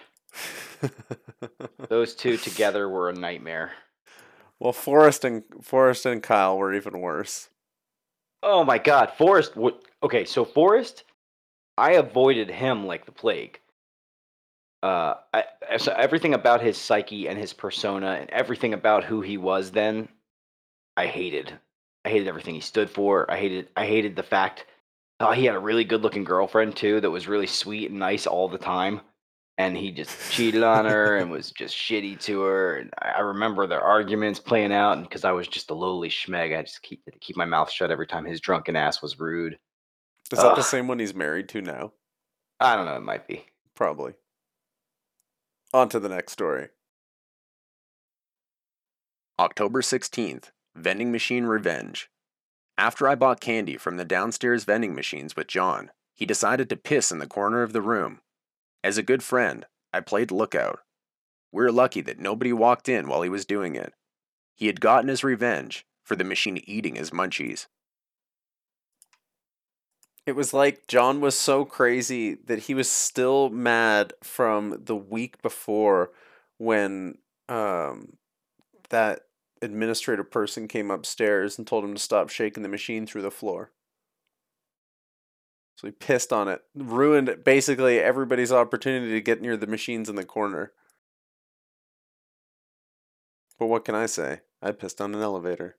Those 1.88 2.14
two 2.14 2.36
together 2.38 2.88
were 2.88 3.10
a 3.10 3.14
nightmare. 3.14 3.72
well, 4.58 4.72
Forrest 4.72 5.24
and 5.24 5.44
Forrest 5.62 6.06
and 6.06 6.22
Kyle 6.22 6.56
were 6.56 6.72
even 6.74 7.00
worse. 7.00 7.48
Oh 8.42 8.64
my 8.64 8.78
God, 8.78 9.12
Forrest. 9.18 9.56
Would, 9.56 9.74
okay, 10.02 10.24
so 10.24 10.44
Forrest, 10.44 11.04
I 11.78 11.92
avoided 11.92 12.50
him 12.50 12.86
like 12.86 13.06
the 13.06 13.12
plague. 13.12 13.60
Uh, 14.82 15.14
I, 15.32 15.44
so 15.78 15.92
everything 15.92 16.34
about 16.34 16.60
his 16.60 16.76
psyche 16.76 17.28
and 17.28 17.38
his 17.38 17.52
persona 17.52 18.18
and 18.20 18.30
everything 18.30 18.74
about 18.74 19.04
who 19.04 19.20
he 19.20 19.36
was 19.36 19.70
then, 19.70 20.08
I 20.96 21.06
hated. 21.06 21.52
I 22.04 22.10
hated 22.10 22.28
everything 22.28 22.54
he 22.54 22.60
stood 22.60 22.90
for. 22.90 23.30
I 23.30 23.36
hated. 23.36 23.68
I 23.76 23.86
hated 23.86 24.16
the 24.16 24.22
fact. 24.22 24.66
Oh, 25.20 25.32
he 25.32 25.44
had 25.44 25.56
a 25.56 25.60
really 25.60 25.84
good-looking 25.84 26.24
girlfriend 26.24 26.76
too 26.76 27.00
that 27.00 27.10
was 27.10 27.26
really 27.26 27.46
sweet 27.46 27.90
and 27.90 27.98
nice 27.98 28.26
all 28.26 28.48
the 28.48 28.56
time, 28.56 29.00
and 29.58 29.76
he 29.76 29.90
just 29.90 30.30
cheated 30.30 30.62
on 30.62 30.84
her 30.84 31.16
and 31.16 31.28
was 31.28 31.50
just 31.50 31.76
shitty 31.76 32.20
to 32.20 32.42
her. 32.42 32.76
And 32.76 32.94
I 33.02 33.20
remember 33.20 33.66
their 33.66 33.80
arguments 33.80 34.38
playing 34.38 34.72
out, 34.72 34.96
and 34.96 35.02
because 35.02 35.24
I 35.24 35.32
was 35.32 35.48
just 35.48 35.70
a 35.70 35.74
lowly 35.74 36.08
schmeg, 36.08 36.56
I 36.56 36.62
just 36.62 36.82
keep 36.82 37.02
keep 37.20 37.36
my 37.36 37.44
mouth 37.44 37.70
shut 37.70 37.90
every 37.90 38.06
time 38.06 38.24
his 38.24 38.40
drunken 38.40 38.76
ass 38.76 39.02
was 39.02 39.18
rude. 39.18 39.58
Is 40.32 40.38
that 40.42 40.56
the 40.56 40.62
same 40.62 40.88
one 40.88 40.98
he's 40.98 41.14
married 41.14 41.48
to 41.50 41.62
now? 41.62 41.92
I 42.60 42.76
don't 42.76 42.84
know. 42.84 42.96
It 42.96 43.02
might 43.02 43.26
be. 43.26 43.46
Probably. 43.74 44.14
On 45.72 45.88
to 45.88 45.98
the 45.98 46.08
next 46.08 46.32
story. 46.32 46.68
October 49.38 49.80
16th, 49.82 50.50
vending 50.74 51.12
machine 51.12 51.44
revenge. 51.44 52.10
After 52.76 53.08
I 53.08 53.14
bought 53.14 53.40
candy 53.40 53.76
from 53.76 53.96
the 53.96 54.04
downstairs 54.04 54.64
vending 54.64 54.94
machines 54.94 55.36
with 55.36 55.46
John, 55.46 55.90
he 56.14 56.26
decided 56.26 56.68
to 56.68 56.76
piss 56.76 57.12
in 57.12 57.18
the 57.18 57.26
corner 57.26 57.62
of 57.62 57.72
the 57.72 57.82
room. 57.82 58.20
As 58.82 58.98
a 58.98 59.02
good 59.02 59.22
friend, 59.22 59.66
I 59.92 60.00
played 60.00 60.30
lookout. 60.30 60.80
We're 61.52 61.70
lucky 61.70 62.00
that 62.02 62.18
nobody 62.18 62.52
walked 62.52 62.88
in 62.88 63.08
while 63.08 63.22
he 63.22 63.28
was 63.28 63.44
doing 63.44 63.76
it. 63.76 63.94
He 64.54 64.66
had 64.66 64.80
gotten 64.80 65.08
his 65.08 65.24
revenge 65.24 65.86
for 66.02 66.16
the 66.16 66.24
machine 66.24 66.60
eating 66.66 66.96
his 66.96 67.10
munchies. 67.10 67.66
It 70.28 70.36
was 70.36 70.52
like 70.52 70.86
John 70.86 71.22
was 71.22 71.38
so 71.38 71.64
crazy 71.64 72.34
that 72.34 72.58
he 72.58 72.74
was 72.74 72.90
still 72.90 73.48
mad 73.48 74.12
from 74.22 74.82
the 74.84 74.94
week 74.94 75.40
before 75.40 76.10
when 76.58 77.16
um 77.48 78.18
that 78.90 79.20
administrative 79.62 80.30
person 80.30 80.68
came 80.68 80.90
upstairs 80.90 81.56
and 81.56 81.66
told 81.66 81.82
him 81.82 81.94
to 81.94 81.98
stop 81.98 82.28
shaking 82.28 82.62
the 82.62 82.68
machine 82.68 83.06
through 83.06 83.22
the 83.22 83.30
floor. 83.30 83.72
So 85.76 85.86
he 85.86 85.92
pissed 85.92 86.30
on 86.30 86.46
it, 86.46 86.60
ruined 86.74 87.42
basically 87.42 87.98
everybody's 87.98 88.52
opportunity 88.52 89.12
to 89.12 89.22
get 89.22 89.40
near 89.40 89.56
the 89.56 89.66
machines 89.66 90.10
in 90.10 90.16
the 90.16 90.26
corner. 90.26 90.72
But 93.58 93.68
what 93.68 93.86
can 93.86 93.94
I 93.94 94.04
say? 94.04 94.40
I 94.60 94.72
pissed 94.72 95.00
on 95.00 95.14
an 95.14 95.22
elevator. 95.22 95.76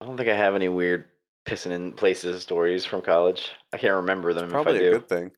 I 0.00 0.06
don't 0.06 0.16
think 0.16 0.28
I 0.28 0.36
have 0.36 0.54
any 0.54 0.68
weird 0.68 1.06
pissing 1.46 1.70
in 1.70 1.92
places 1.92 2.42
stories 2.42 2.84
from 2.84 3.02
college. 3.02 3.52
I 3.72 3.78
can't 3.78 3.94
remember 3.94 4.34
them 4.34 4.44
if 4.46 4.50
I 4.50 4.52
Probably 4.52 4.76
a 4.78 4.90
do. 4.90 4.90
good 4.98 5.08
thing. 5.08 5.30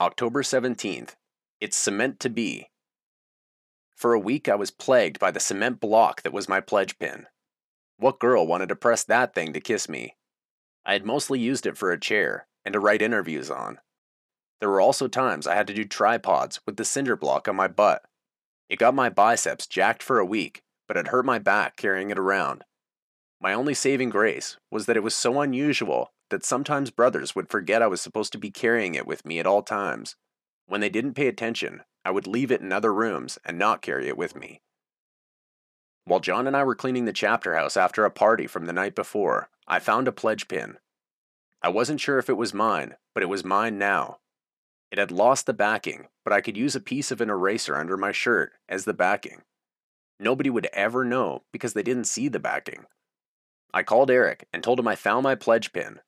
October 0.00 0.42
17th. 0.42 1.14
It's 1.60 1.76
cement 1.76 2.20
to 2.20 2.28
be. 2.28 2.68
For 3.96 4.12
a 4.12 4.18
week, 4.18 4.48
I 4.48 4.56
was 4.56 4.70
plagued 4.72 5.18
by 5.20 5.30
the 5.30 5.40
cement 5.40 5.80
block 5.80 6.22
that 6.22 6.32
was 6.32 6.48
my 6.48 6.60
pledge 6.60 6.98
pin. 6.98 7.26
What 7.96 8.18
girl 8.18 8.46
wanted 8.46 8.68
to 8.70 8.76
press 8.76 9.04
that 9.04 9.34
thing 9.34 9.52
to 9.52 9.60
kiss 9.60 9.88
me? 9.88 10.16
I 10.84 10.94
had 10.94 11.06
mostly 11.06 11.38
used 11.38 11.64
it 11.64 11.76
for 11.78 11.92
a 11.92 12.00
chair 12.00 12.48
and 12.64 12.72
to 12.72 12.80
write 12.80 13.02
interviews 13.02 13.50
on. 13.50 13.78
There 14.60 14.68
were 14.68 14.80
also 14.80 15.06
times 15.06 15.46
I 15.46 15.54
had 15.54 15.68
to 15.68 15.74
do 15.74 15.84
tripods 15.84 16.60
with 16.66 16.76
the 16.76 16.84
cinder 16.84 17.16
block 17.16 17.46
on 17.46 17.54
my 17.54 17.68
butt. 17.68 18.02
It 18.68 18.78
got 18.80 18.94
my 18.94 19.08
biceps 19.10 19.66
jacked 19.66 20.02
for 20.02 20.18
a 20.18 20.26
week, 20.26 20.62
but 20.86 20.96
it 20.96 21.08
hurt 21.08 21.24
my 21.24 21.38
back 21.38 21.76
carrying 21.76 22.10
it 22.10 22.18
around. 22.18 22.64
My 23.40 23.52
only 23.52 23.74
saving 23.74 24.10
grace 24.10 24.56
was 24.70 24.86
that 24.86 24.96
it 24.96 25.02
was 25.02 25.14
so 25.14 25.40
unusual 25.40 26.12
that 26.30 26.44
sometimes 26.44 26.90
brothers 26.90 27.34
would 27.34 27.50
forget 27.50 27.82
I 27.82 27.86
was 27.86 28.00
supposed 28.00 28.32
to 28.32 28.38
be 28.38 28.50
carrying 28.50 28.94
it 28.94 29.06
with 29.06 29.24
me 29.24 29.38
at 29.38 29.46
all 29.46 29.62
times. 29.62 30.16
When 30.66 30.80
they 30.80 30.88
didn't 30.88 31.14
pay 31.14 31.28
attention, 31.28 31.82
I 32.04 32.10
would 32.10 32.26
leave 32.26 32.50
it 32.50 32.60
in 32.60 32.72
other 32.72 32.92
rooms 32.92 33.38
and 33.44 33.58
not 33.58 33.82
carry 33.82 34.08
it 34.08 34.16
with 34.16 34.34
me. 34.34 34.62
While 36.06 36.20
John 36.20 36.46
and 36.46 36.56
I 36.56 36.64
were 36.64 36.74
cleaning 36.74 37.06
the 37.06 37.12
chapter 37.12 37.54
house 37.54 37.76
after 37.76 38.04
a 38.04 38.10
party 38.10 38.46
from 38.46 38.66
the 38.66 38.72
night 38.72 38.94
before, 38.94 39.48
I 39.66 39.78
found 39.78 40.06
a 40.06 40.12
pledge 40.12 40.48
pin. 40.48 40.78
I 41.62 41.68
wasn't 41.68 42.00
sure 42.00 42.18
if 42.18 42.28
it 42.28 42.36
was 42.36 42.52
mine, 42.52 42.96
but 43.14 43.22
it 43.22 43.28
was 43.28 43.44
mine 43.44 43.78
now. 43.78 44.18
It 44.90 44.98
had 44.98 45.10
lost 45.10 45.46
the 45.46 45.54
backing, 45.54 46.08
but 46.22 46.32
I 46.32 46.42
could 46.42 46.56
use 46.56 46.76
a 46.76 46.80
piece 46.80 47.10
of 47.10 47.20
an 47.22 47.30
eraser 47.30 47.74
under 47.76 47.96
my 47.96 48.12
shirt 48.12 48.52
as 48.68 48.84
the 48.84 48.92
backing. 48.92 49.42
Nobody 50.24 50.48
would 50.48 50.68
ever 50.72 51.04
know 51.04 51.42
because 51.52 51.74
they 51.74 51.82
didn't 51.82 52.06
see 52.06 52.28
the 52.28 52.38
backing. 52.38 52.86
I 53.74 53.82
called 53.82 54.10
Eric 54.10 54.48
and 54.54 54.64
told 54.64 54.80
him 54.80 54.88
I 54.88 54.96
found 54.96 55.22
my 55.22 55.34
pledge 55.34 55.70
pin. 55.70 56.00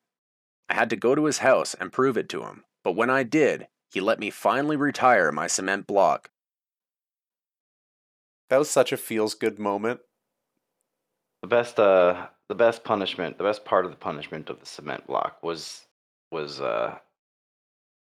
I 0.67 0.73
had 0.73 0.89
to 0.89 0.95
go 0.95 1.13
to 1.13 1.25
his 1.25 1.37
house 1.37 1.75
and 1.75 1.93
prove 1.93 2.17
it 2.17 2.27
to 2.29 2.41
him, 2.41 2.63
but 2.83 2.95
when 2.95 3.11
I 3.11 3.21
did, 3.21 3.67
he 3.91 4.01
let 4.01 4.19
me 4.19 4.31
finally 4.31 4.75
retire 4.75 5.31
my 5.31 5.45
cement 5.45 5.85
block. 5.85 6.31
That 8.49 8.57
was 8.57 8.71
such 8.71 8.91
a 8.91 8.97
feels 8.97 9.35
good 9.35 9.59
moment. 9.59 9.99
The 11.43 11.47
best, 11.47 11.79
uh, 11.79 12.25
the 12.49 12.55
best 12.55 12.83
punishment, 12.83 13.37
the 13.37 13.43
best 13.43 13.65
part 13.65 13.85
of 13.85 13.91
the 13.91 13.97
punishment 13.97 14.49
of 14.49 14.59
the 14.59 14.65
cement 14.65 15.05
block 15.05 15.43
was 15.43 15.85
was 16.31 16.59
uh, 16.59 16.97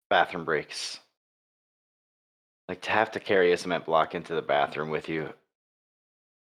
bathroom 0.10 0.44
breaks. 0.44 1.02
Like 2.68 2.82
to 2.82 2.92
have 2.92 3.12
to 3.12 3.20
carry 3.20 3.54
a 3.54 3.58
cement 3.58 3.86
block 3.86 4.16
into 4.16 4.34
the 4.34 4.42
bathroom 4.42 4.90
with 4.90 5.08
you. 5.08 5.34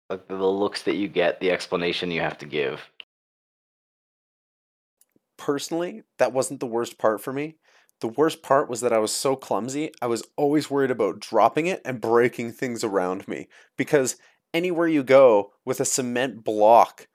Like 0.09 0.27
the 0.27 0.35
looks 0.35 0.83
that 0.83 0.95
you 0.95 1.07
get, 1.07 1.39
the 1.39 1.51
explanation 1.51 2.11
you 2.11 2.21
have 2.21 2.37
to 2.39 2.45
give. 2.45 2.81
Personally, 5.37 6.03
that 6.17 6.33
wasn't 6.33 6.59
the 6.59 6.65
worst 6.65 6.97
part 6.97 7.21
for 7.21 7.33
me. 7.33 7.55
The 7.99 8.07
worst 8.07 8.43
part 8.43 8.69
was 8.69 8.81
that 8.81 8.93
I 8.93 8.99
was 8.99 9.11
so 9.11 9.35
clumsy, 9.35 9.91
I 10.01 10.07
was 10.07 10.23
always 10.35 10.69
worried 10.69 10.91
about 10.91 11.19
dropping 11.19 11.67
it 11.67 11.81
and 11.83 11.99
breaking 11.99 12.51
things 12.51 12.83
around 12.83 13.27
me. 13.27 13.47
Because 13.75 14.17
anywhere 14.53 14.87
you 14.87 15.03
go 15.03 15.51
with 15.65 15.79
a 15.79 15.85
cement 15.85 16.43
block 16.43 17.07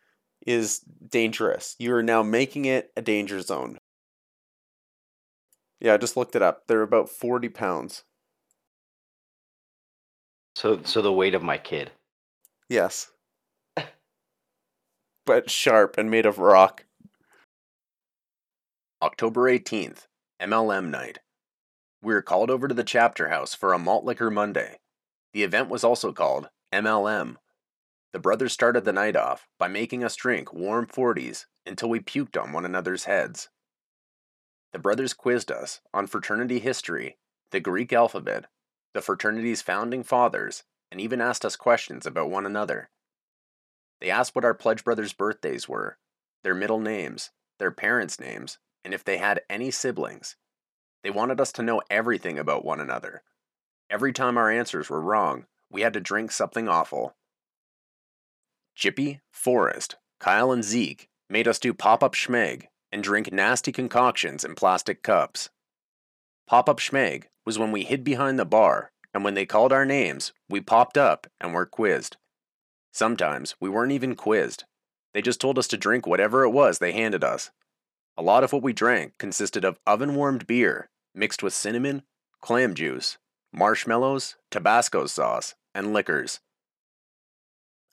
is 0.46 0.80
dangerous. 1.08 1.76
You 1.78 1.94
are 1.94 2.02
now 2.02 2.22
making 2.22 2.64
it 2.64 2.90
a 2.96 3.02
danger 3.02 3.40
zone. 3.40 3.78
Yeah, 5.80 5.94
I 5.94 5.96
just 5.96 6.16
looked 6.16 6.36
it 6.36 6.42
up. 6.42 6.66
They're 6.66 6.82
about 6.82 7.08
40 7.08 7.48
pounds. 7.48 8.04
So, 10.54 10.80
so 10.84 11.00
the 11.00 11.12
weight 11.12 11.34
of 11.34 11.42
my 11.42 11.58
kid. 11.58 11.92
Yes. 12.72 13.10
but 15.26 15.50
sharp 15.50 15.98
and 15.98 16.10
made 16.10 16.24
of 16.24 16.38
rock. 16.38 16.86
October 19.02 19.42
18th, 19.42 20.06
MLM 20.40 20.88
night. 20.88 21.18
We 22.02 22.14
were 22.14 22.22
called 22.22 22.48
over 22.48 22.68
to 22.68 22.74
the 22.74 22.82
chapter 22.82 23.28
house 23.28 23.54
for 23.54 23.74
a 23.74 23.78
malt 23.78 24.06
liquor 24.06 24.30
Monday. 24.30 24.78
The 25.34 25.42
event 25.42 25.68
was 25.68 25.84
also 25.84 26.12
called 26.12 26.48
MLM. 26.72 27.36
The 28.14 28.18
brothers 28.18 28.54
started 28.54 28.86
the 28.86 28.92
night 28.94 29.16
off 29.16 29.46
by 29.58 29.68
making 29.68 30.02
us 30.02 30.16
drink 30.16 30.50
warm 30.50 30.86
40s 30.86 31.44
until 31.66 31.90
we 31.90 32.00
puked 32.00 32.42
on 32.42 32.52
one 32.52 32.64
another's 32.64 33.04
heads. 33.04 33.50
The 34.72 34.78
brothers 34.78 35.12
quizzed 35.12 35.52
us 35.52 35.82
on 35.92 36.06
fraternity 36.06 36.58
history, 36.58 37.18
the 37.50 37.60
Greek 37.60 37.92
alphabet, 37.92 38.46
the 38.94 39.02
fraternity's 39.02 39.60
founding 39.60 40.02
fathers, 40.02 40.64
and 40.92 41.00
even 41.00 41.22
asked 41.22 41.42
us 41.42 41.56
questions 41.56 42.04
about 42.04 42.28
one 42.28 42.44
another. 42.44 42.90
They 43.98 44.10
asked 44.10 44.34
what 44.34 44.44
our 44.44 44.52
pledge 44.52 44.84
brothers' 44.84 45.14
birthdays 45.14 45.66
were, 45.66 45.96
their 46.44 46.54
middle 46.54 46.80
names, 46.80 47.30
their 47.58 47.70
parents' 47.70 48.20
names, 48.20 48.58
and 48.84 48.92
if 48.92 49.02
they 49.02 49.16
had 49.16 49.40
any 49.48 49.70
siblings. 49.70 50.36
They 51.02 51.08
wanted 51.08 51.40
us 51.40 51.50
to 51.52 51.62
know 51.62 51.80
everything 51.88 52.38
about 52.38 52.64
one 52.64 52.78
another. 52.78 53.22
Every 53.88 54.12
time 54.12 54.36
our 54.36 54.50
answers 54.50 54.90
were 54.90 55.00
wrong, 55.00 55.46
we 55.70 55.80
had 55.80 55.94
to 55.94 56.00
drink 56.00 56.30
something 56.30 56.68
awful. 56.68 57.16
Chippy, 58.74 59.22
Forrest, 59.30 59.96
Kyle, 60.20 60.52
and 60.52 60.62
Zeke 60.62 61.08
made 61.30 61.48
us 61.48 61.58
do 61.58 61.72
pop 61.72 62.02
up 62.02 62.14
schmeg 62.14 62.64
and 62.92 63.02
drink 63.02 63.32
nasty 63.32 63.72
concoctions 63.72 64.44
in 64.44 64.54
plastic 64.54 65.02
cups. 65.02 65.48
Pop 66.46 66.68
up 66.68 66.80
schmeg 66.80 67.24
was 67.46 67.58
when 67.58 67.72
we 67.72 67.84
hid 67.84 68.04
behind 68.04 68.38
the 68.38 68.44
bar, 68.44 68.92
and 69.14 69.24
when 69.24 69.34
they 69.34 69.46
called 69.46 69.72
our 69.72 69.84
names, 69.84 70.32
we 70.48 70.60
popped 70.60 70.96
up 70.96 71.26
and 71.40 71.52
were 71.52 71.66
quizzed. 71.66 72.16
Sometimes 72.92 73.54
we 73.60 73.68
weren't 73.68 73.92
even 73.92 74.14
quizzed. 74.14 74.64
They 75.14 75.22
just 75.22 75.40
told 75.40 75.58
us 75.58 75.68
to 75.68 75.76
drink 75.76 76.06
whatever 76.06 76.44
it 76.44 76.50
was 76.50 76.78
they 76.78 76.92
handed 76.92 77.24
us. 77.24 77.50
A 78.16 78.22
lot 78.22 78.44
of 78.44 78.52
what 78.52 78.62
we 78.62 78.72
drank 78.72 79.16
consisted 79.18 79.64
of 79.64 79.78
oven 79.86 80.14
warmed 80.14 80.46
beer 80.46 80.88
mixed 81.14 81.42
with 81.42 81.54
cinnamon, 81.54 82.02
clam 82.40 82.74
juice, 82.74 83.18
marshmallows, 83.52 84.36
Tabasco 84.50 85.06
sauce, 85.06 85.54
and 85.74 85.92
liquors. 85.92 86.40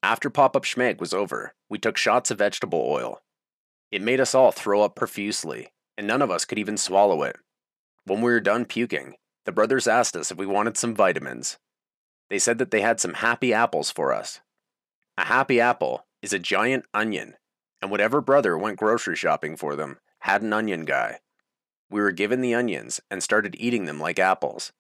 After 0.01 0.29
Pop 0.29 0.55
Up 0.55 0.63
Schmeg 0.63 0.99
was 0.99 1.13
over, 1.13 1.53
we 1.69 1.77
took 1.77 1.97
shots 1.97 2.31
of 2.31 2.38
vegetable 2.38 2.85
oil. 2.88 3.21
It 3.91 4.01
made 4.01 4.21
us 4.21 4.33
all 4.33 4.51
throw 4.51 4.81
up 4.81 4.95
profusely, 4.95 5.73
and 5.97 6.07
none 6.07 6.21
of 6.21 6.31
us 6.31 6.45
could 6.45 6.59
even 6.59 6.77
swallow 6.77 7.23
it. 7.23 7.35
When 8.05 8.21
we 8.21 8.31
were 8.31 8.39
done 8.39 8.65
puking, 8.65 9.15
the 9.46 9.51
brothers 9.51 9.88
asked 9.88 10.15
us 10.15 10.31
if 10.31 10.38
we 10.38 10.46
wanted 10.46 10.77
some 10.77 10.96
vitamins. 10.96 11.58
They 12.29 12.39
said 12.39 12.58
that 12.60 12.72
they 12.72 12.81
had 12.81 13.00
some 13.00 13.15
happy 13.15 13.53
apples 13.53 13.91
for 13.91 14.13
us. 14.13 14.41
A 15.17 15.25
happy 15.25 15.60
apple 15.60 16.05
is 16.22 16.34
a 16.34 16.39
giant 16.39 16.86
onion, 16.93 17.36
and 17.81 17.89
whatever 17.89 18.22
brother 18.22 18.58
went 18.58 18.77
grocery 18.77 19.15
shopping 19.15 19.55
for 19.55 19.75
them 19.75 20.00
had 20.19 20.41
an 20.41 20.53
onion 20.53 20.86
guy. 20.86 21.19
We 21.89 22.01
were 22.01 22.12
given 22.12 22.41
the 22.41 22.53
onions 22.53 23.00
and 23.10 23.24
started 23.24 23.55
eating 23.58 23.86
them 23.86 24.00
like 24.00 24.19
apples. 24.19 24.72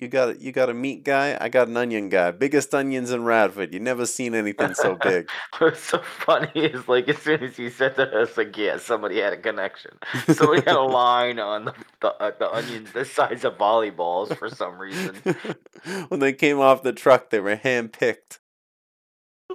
You 0.00 0.08
got 0.08 0.30
a, 0.30 0.40
you 0.40 0.50
got 0.50 0.70
a 0.70 0.74
meat 0.74 1.04
guy. 1.04 1.36
I 1.38 1.50
got 1.50 1.68
an 1.68 1.76
onion 1.76 2.08
guy. 2.08 2.30
Biggest 2.30 2.74
onions 2.74 3.10
in 3.10 3.22
Radford. 3.24 3.74
You 3.74 3.80
never 3.80 4.06
seen 4.06 4.34
anything 4.34 4.72
so 4.72 4.96
big. 4.96 5.28
What's 5.58 5.80
so 5.80 5.98
funny 5.98 6.50
is 6.54 6.88
like 6.88 7.06
as 7.08 7.18
soon 7.18 7.44
as 7.44 7.54
he 7.54 7.68
said 7.68 7.96
that, 7.96 8.14
I 8.14 8.20
was 8.20 8.34
like, 8.34 8.56
yeah, 8.56 8.78
somebody 8.78 9.20
had 9.20 9.34
a 9.34 9.36
connection. 9.36 9.98
Somebody 10.32 10.62
had 10.62 10.76
a 10.76 10.80
line 10.80 11.38
on 11.38 11.66
the 11.66 11.74
the, 12.00 12.08
uh, 12.14 12.32
the 12.38 12.50
onions 12.50 12.92
the 12.92 13.04
size 13.04 13.44
of 13.44 13.58
volleyballs 13.58 14.34
for 14.38 14.48
some 14.48 14.78
reason. 14.78 15.16
when 16.08 16.20
they 16.20 16.32
came 16.32 16.60
off 16.60 16.82
the 16.82 16.94
truck, 16.94 17.28
they 17.28 17.40
were 17.40 17.56
hand 17.56 17.92
picked. 17.92 18.40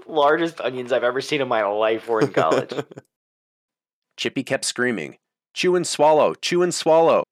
Largest 0.06 0.62
onions 0.62 0.92
I've 0.92 1.04
ever 1.04 1.22
seen 1.22 1.42
in 1.42 1.48
my 1.48 1.64
life 1.64 2.08
were 2.08 2.22
in 2.22 2.32
college. 2.32 2.72
Chippy 4.16 4.44
kept 4.44 4.66
screaming, 4.66 5.18
Chew 5.56 5.76
and 5.76 5.88
swallow, 5.88 6.36
chew 6.36 6.62
and 6.62 6.74
swallow. 6.74 7.24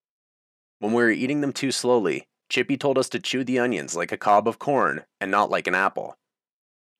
When 0.79 0.93
we 0.93 1.03
were 1.03 1.12
eating 1.12 1.41
them 1.41 1.53
too 1.53 1.72
slowly, 1.72 2.25
Chippy 2.54 2.78
told 2.78 3.00
us 3.00 3.10
to 3.10 3.20
chew 3.20 3.44
the 3.44 3.58
onions 3.58 3.96
like 3.96 4.12
a 4.12 4.16
cob 4.16 4.48
of 4.48 4.60
corn 4.60 5.06
and 5.20 5.32
not 5.32 5.50
like 5.50 5.66
an 5.66 5.74
apple. 5.74 6.20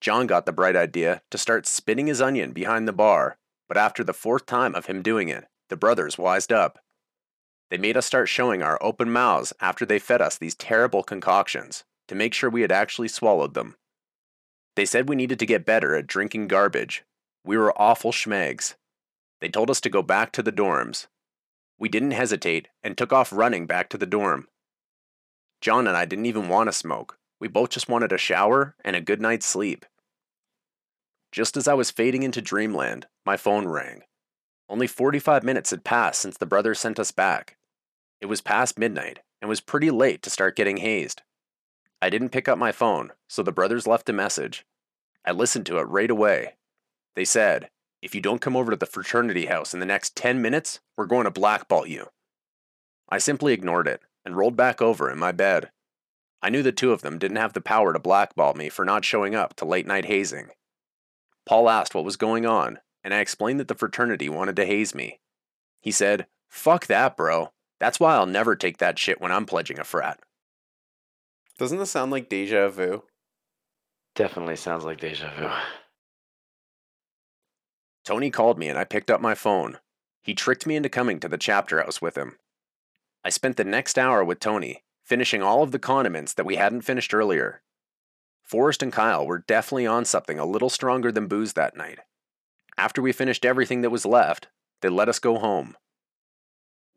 John 0.02 0.26
got 0.26 0.48
the 0.48 0.52
bright 0.52 0.76
idea 0.76 1.22
to 1.30 1.38
start 1.38 1.68
spinning 1.68 2.08
his 2.08 2.24
onion 2.24 2.54
behind 2.54 2.88
the 2.88 2.92
bar, 2.92 3.38
but 3.68 3.78
after 3.78 4.04
the 4.04 4.16
fourth 4.16 4.48
time 4.48 4.74
of 4.74 4.88
him 4.88 5.04
doing 5.04 5.30
it, 5.30 5.46
the 5.70 5.78
brothers 5.78 6.18
wised 6.18 6.52
up. 6.52 6.80
They 7.70 7.78
made 7.78 7.96
us 7.96 8.08
start 8.08 8.30
showing 8.30 8.64
our 8.64 8.80
open 8.82 9.12
mouths 9.12 9.54
after 9.60 9.86
they 9.86 10.00
fed 10.00 10.24
us 10.24 10.40
these 10.40 10.56
terrible 10.56 11.04
concoctions 11.04 11.84
to 12.08 12.16
make 12.16 12.34
sure 12.34 12.50
we 12.50 12.62
had 12.62 12.72
actually 12.72 13.08
swallowed 13.08 13.54
them. 13.54 13.76
They 14.76 14.86
said 14.86 15.08
we 15.08 15.16
needed 15.16 15.38
to 15.38 15.46
get 15.46 15.68
better 15.68 15.94
at 15.94 16.08
drinking 16.08 16.48
garbage. 16.48 17.04
We 17.46 17.58
were 17.58 17.80
awful 17.80 18.12
schmegs. 18.12 18.74
They 19.40 19.50
told 19.50 19.70
us 19.70 19.82
to 19.82 19.92
go 19.92 20.02
back 20.02 20.32
to 20.32 20.42
the 20.42 20.52
dorms. 20.52 21.06
We 21.78 21.90
didn't 21.90 22.10
hesitate 22.10 22.70
and 22.82 22.98
took 22.98 23.14
off 23.14 23.32
running 23.32 23.68
back 23.68 23.88
to 23.90 24.00
the 24.00 24.08
dorm. 24.08 24.48
John 25.64 25.88
and 25.88 25.96
I 25.96 26.04
didn't 26.04 26.26
even 26.26 26.50
want 26.50 26.68
to 26.68 26.74
smoke. 26.74 27.18
We 27.40 27.48
both 27.48 27.70
just 27.70 27.88
wanted 27.88 28.12
a 28.12 28.18
shower 28.18 28.76
and 28.84 28.98
a 28.98 29.02
good 29.02 29.22
night's 29.22 29.46
sleep. 29.46 29.86
Just 31.32 31.56
as 31.56 31.70
I 31.70 31.74
was 31.74 31.90
fading 31.90 32.22
into 32.22 32.42
dreamland, 32.42 33.08
my 33.26 33.38
phone 33.38 33.70
rang. 33.70 34.02
Only 34.68 34.88
45 34.88 35.42
minutes 35.42 35.70
had 35.70 35.86
passed 35.86 36.20
since 36.20 36.36
the 36.36 36.46
brothers 36.46 36.82
sent 36.82 37.00
us 37.00 37.12
back. 37.12 37.56
It 38.20 38.26
was 38.26 38.42
past 38.42 38.78
midnight 38.78 39.20
and 39.42 39.48
was 39.48 39.62
pretty 39.62 39.90
late 39.90 40.22
to 40.24 40.30
start 40.30 40.58
getting 40.58 40.78
hazed. 40.78 41.22
I 42.02 42.10
didn't 42.10 42.34
pick 42.34 42.50
up 42.50 42.58
my 42.58 42.74
phone, 42.74 43.14
so 43.30 43.42
the 43.42 43.54
brothers 43.54 43.88
left 43.88 44.10
a 44.10 44.14
message. 44.14 44.66
I 45.24 45.32
listened 45.32 45.66
to 45.68 45.78
it 45.78 45.84
right 45.84 46.12
away. 46.12 46.56
They 47.16 47.24
said, 47.24 47.70
If 48.02 48.14
you 48.14 48.20
don't 48.20 48.42
come 48.42 48.58
over 48.58 48.72
to 48.72 48.78
the 48.78 48.86
fraternity 48.86 49.46
house 49.46 49.74
in 49.74 49.80
the 49.80 49.86
next 49.86 50.18
10 50.18 50.42
minutes, 50.42 50.82
we're 50.98 51.06
going 51.06 51.24
to 51.24 51.32
blackball 51.32 51.88
you. 51.88 52.08
I 53.08 53.18
simply 53.18 53.54
ignored 53.54 53.88
it 53.88 54.02
and 54.26 54.38
rolled 54.38 54.56
back 54.56 54.82
over 54.82 55.10
in 55.10 55.18
my 55.18 55.32
bed. 55.32 55.72
I 56.42 56.50
knew 56.50 56.62
the 56.62 56.72
two 56.72 56.92
of 56.92 57.02
them 57.02 57.20
didn't 57.20 57.38
have 57.38 57.54
the 57.54 57.62
power 57.62 57.94
to 57.94 58.00
blackball 58.00 58.54
me 58.54 58.70
for 58.70 58.84
not 58.84 59.06
showing 59.06 59.34
up 59.34 59.56
to 59.56 59.66
late 59.66 59.88
night 59.88 60.06
hazing. 60.06 60.50
Paul 61.46 61.70
asked 61.70 61.96
what 61.96 62.06
was 62.06 62.18
going 62.18 62.46
on, 62.46 62.80
and 63.04 63.14
I 63.14 63.20
explained 63.20 63.60
that 63.60 63.68
the 63.68 63.76
fraternity 63.76 64.30
wanted 64.30 64.56
to 64.58 64.66
haze 64.66 64.94
me. 64.94 65.20
He 65.82 65.92
said, 65.92 66.28
Fuck 66.50 66.88
that, 66.88 67.18
bro. 67.18 67.52
That's 67.80 68.00
why 68.00 68.16
I'll 68.16 68.26
never 68.26 68.56
take 68.56 68.78
that 68.78 69.00
shit 69.00 69.20
when 69.20 69.32
I'm 69.32 69.46
pledging 69.46 69.80
a 69.80 69.84
frat. 69.84 70.20
Doesn't 71.58 71.78
this 71.78 71.92
sound 71.92 72.12
like 72.12 72.30
deja 72.30 72.70
vu? 72.70 73.04
Definitely 74.16 74.56
sounds 74.56 74.86
like 74.86 75.00
deja 75.00 75.32
vu. 75.38 75.50
Tony 78.04 78.30
called 78.30 78.60
me 78.60 78.68
and 78.68 78.78
I 78.78 78.84
picked 78.84 79.10
up 79.10 79.22
my 79.22 79.34
phone. 79.34 79.80
He 80.22 80.34
tricked 80.34 80.68
me 80.68 80.76
into 80.76 80.90
coming 80.90 81.20
to 81.20 81.28
the 81.28 81.38
chapter 81.38 81.82
house 81.82 82.02
with 82.02 82.18
him. 82.18 82.38
I 83.26 83.30
spent 83.30 83.58
the 83.58 83.64
next 83.64 83.98
hour 83.98 84.24
with 84.24 84.40
Tony, 84.40 84.84
finishing 85.04 85.42
all 85.42 85.64
of 85.64 85.72
the 85.72 85.80
condiments 85.80 86.34
that 86.34 86.46
we 86.46 86.58
hadn't 86.58 86.82
finished 86.82 87.14
earlier. 87.14 87.62
Forrest 88.44 88.84
and 88.84 88.92
Kyle 88.92 89.26
were 89.26 89.40
definitely 89.40 89.88
on 89.88 90.06
something 90.06 90.38
a 90.38 90.46
little 90.46 90.70
stronger 90.70 91.12
than 91.12 91.28
booze 91.28 91.54
that 91.54 91.78
night. 91.78 92.00
After 92.78 93.02
we 93.02 93.12
finished 93.12 93.46
everything 93.46 93.82
that 93.82 93.90
was 93.90 94.06
left, 94.06 94.48
they 94.82 94.90
let 94.90 95.10
us 95.10 95.20
go 95.20 95.38
home. 95.38 95.78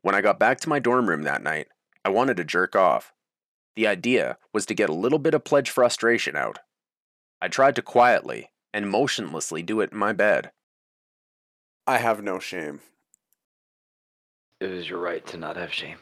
When 0.01 0.15
I 0.15 0.21
got 0.21 0.39
back 0.39 0.59
to 0.61 0.69
my 0.69 0.79
dorm 0.79 1.07
room 1.07 1.23
that 1.23 1.41
night, 1.41 1.67
I 2.03 2.09
wanted 2.09 2.37
to 2.37 2.43
jerk 2.43 2.75
off. 2.75 3.13
The 3.75 3.87
idea 3.87 4.37
was 4.53 4.65
to 4.65 4.73
get 4.73 4.89
a 4.89 4.93
little 4.93 5.19
bit 5.19 5.33
of 5.33 5.43
pledge 5.43 5.69
frustration 5.69 6.35
out. 6.35 6.59
I 7.41 7.47
tried 7.47 7.75
to 7.75 7.81
quietly 7.81 8.51
and 8.73 8.89
motionlessly 8.89 9.63
do 9.63 9.81
it 9.81 9.91
in 9.91 9.97
my 9.97 10.13
bed. 10.13 10.51
I 11.85 11.99
have 11.99 12.21
no 12.23 12.39
shame. 12.39 12.81
It 14.59 14.67
was 14.67 14.89
your 14.89 14.99
right 14.99 15.25
to 15.27 15.37
not 15.37 15.55
have 15.55 15.71
shame. 15.71 15.99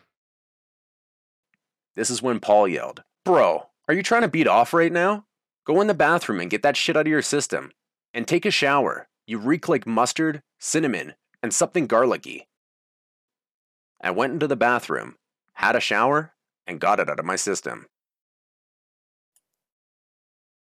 This 1.96 2.10
is 2.10 2.22
when 2.22 2.40
Paul 2.40 2.68
yelled, 2.68 3.04
Bro, 3.24 3.68
are 3.88 3.94
you 3.94 4.04
trying 4.04 4.24
to 4.24 4.28
beat 4.28 4.48
off 4.48 4.74
right 4.74 4.92
now? 4.92 5.26
Go 5.66 5.82
in 5.82 5.88
the 5.88 5.94
bathroom 5.94 6.40
and 6.40 6.50
get 6.50 6.62
that 6.64 6.78
shit 6.78 6.98
out 6.98 7.08
of 7.08 7.12
your 7.12 7.22
system. 7.22 7.72
And 8.14 8.28
take 8.28 8.46
a 8.46 8.52
shower. 8.52 9.08
You 9.28 9.40
reek 9.40 9.68
like 9.68 9.88
mustard, 9.88 10.42
cinnamon, 10.60 11.16
and 11.42 11.54
something 11.54 11.88
garlicky. 11.88 12.48
I 14.02 14.12
went 14.12 14.34
into 14.34 14.48
the 14.48 14.56
bathroom, 14.56 15.16
had 15.54 15.76
a 15.76 15.80
shower, 15.80 16.34
and 16.68 16.80
got 16.80 17.00
it 17.00 17.10
out 17.10 17.20
of 17.20 17.26
my 17.26 17.36
system. 17.36 17.88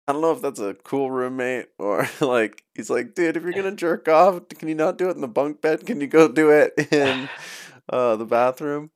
I 0.07 0.13
don't 0.13 0.21
know 0.21 0.31
if 0.31 0.41
that's 0.41 0.59
a 0.59 0.75
cool 0.83 1.09
roommate 1.09 1.67
or 1.79 2.09
like 2.21 2.63
he's 2.75 2.89
like, 2.89 3.15
dude, 3.15 3.37
if 3.37 3.43
you're 3.43 3.53
gonna 3.53 3.75
jerk 3.75 4.07
off, 4.07 4.47
can 4.49 4.67
you 4.67 4.75
not 4.75 4.97
do 4.97 5.09
it 5.09 5.15
in 5.15 5.21
the 5.21 5.27
bunk 5.27 5.61
bed? 5.61 5.85
Can 5.85 6.01
you 6.01 6.07
go 6.07 6.27
do 6.27 6.49
it 6.49 6.73
in 6.91 7.29
uh, 7.89 8.15
the 8.15 8.25
bathroom? 8.25 8.91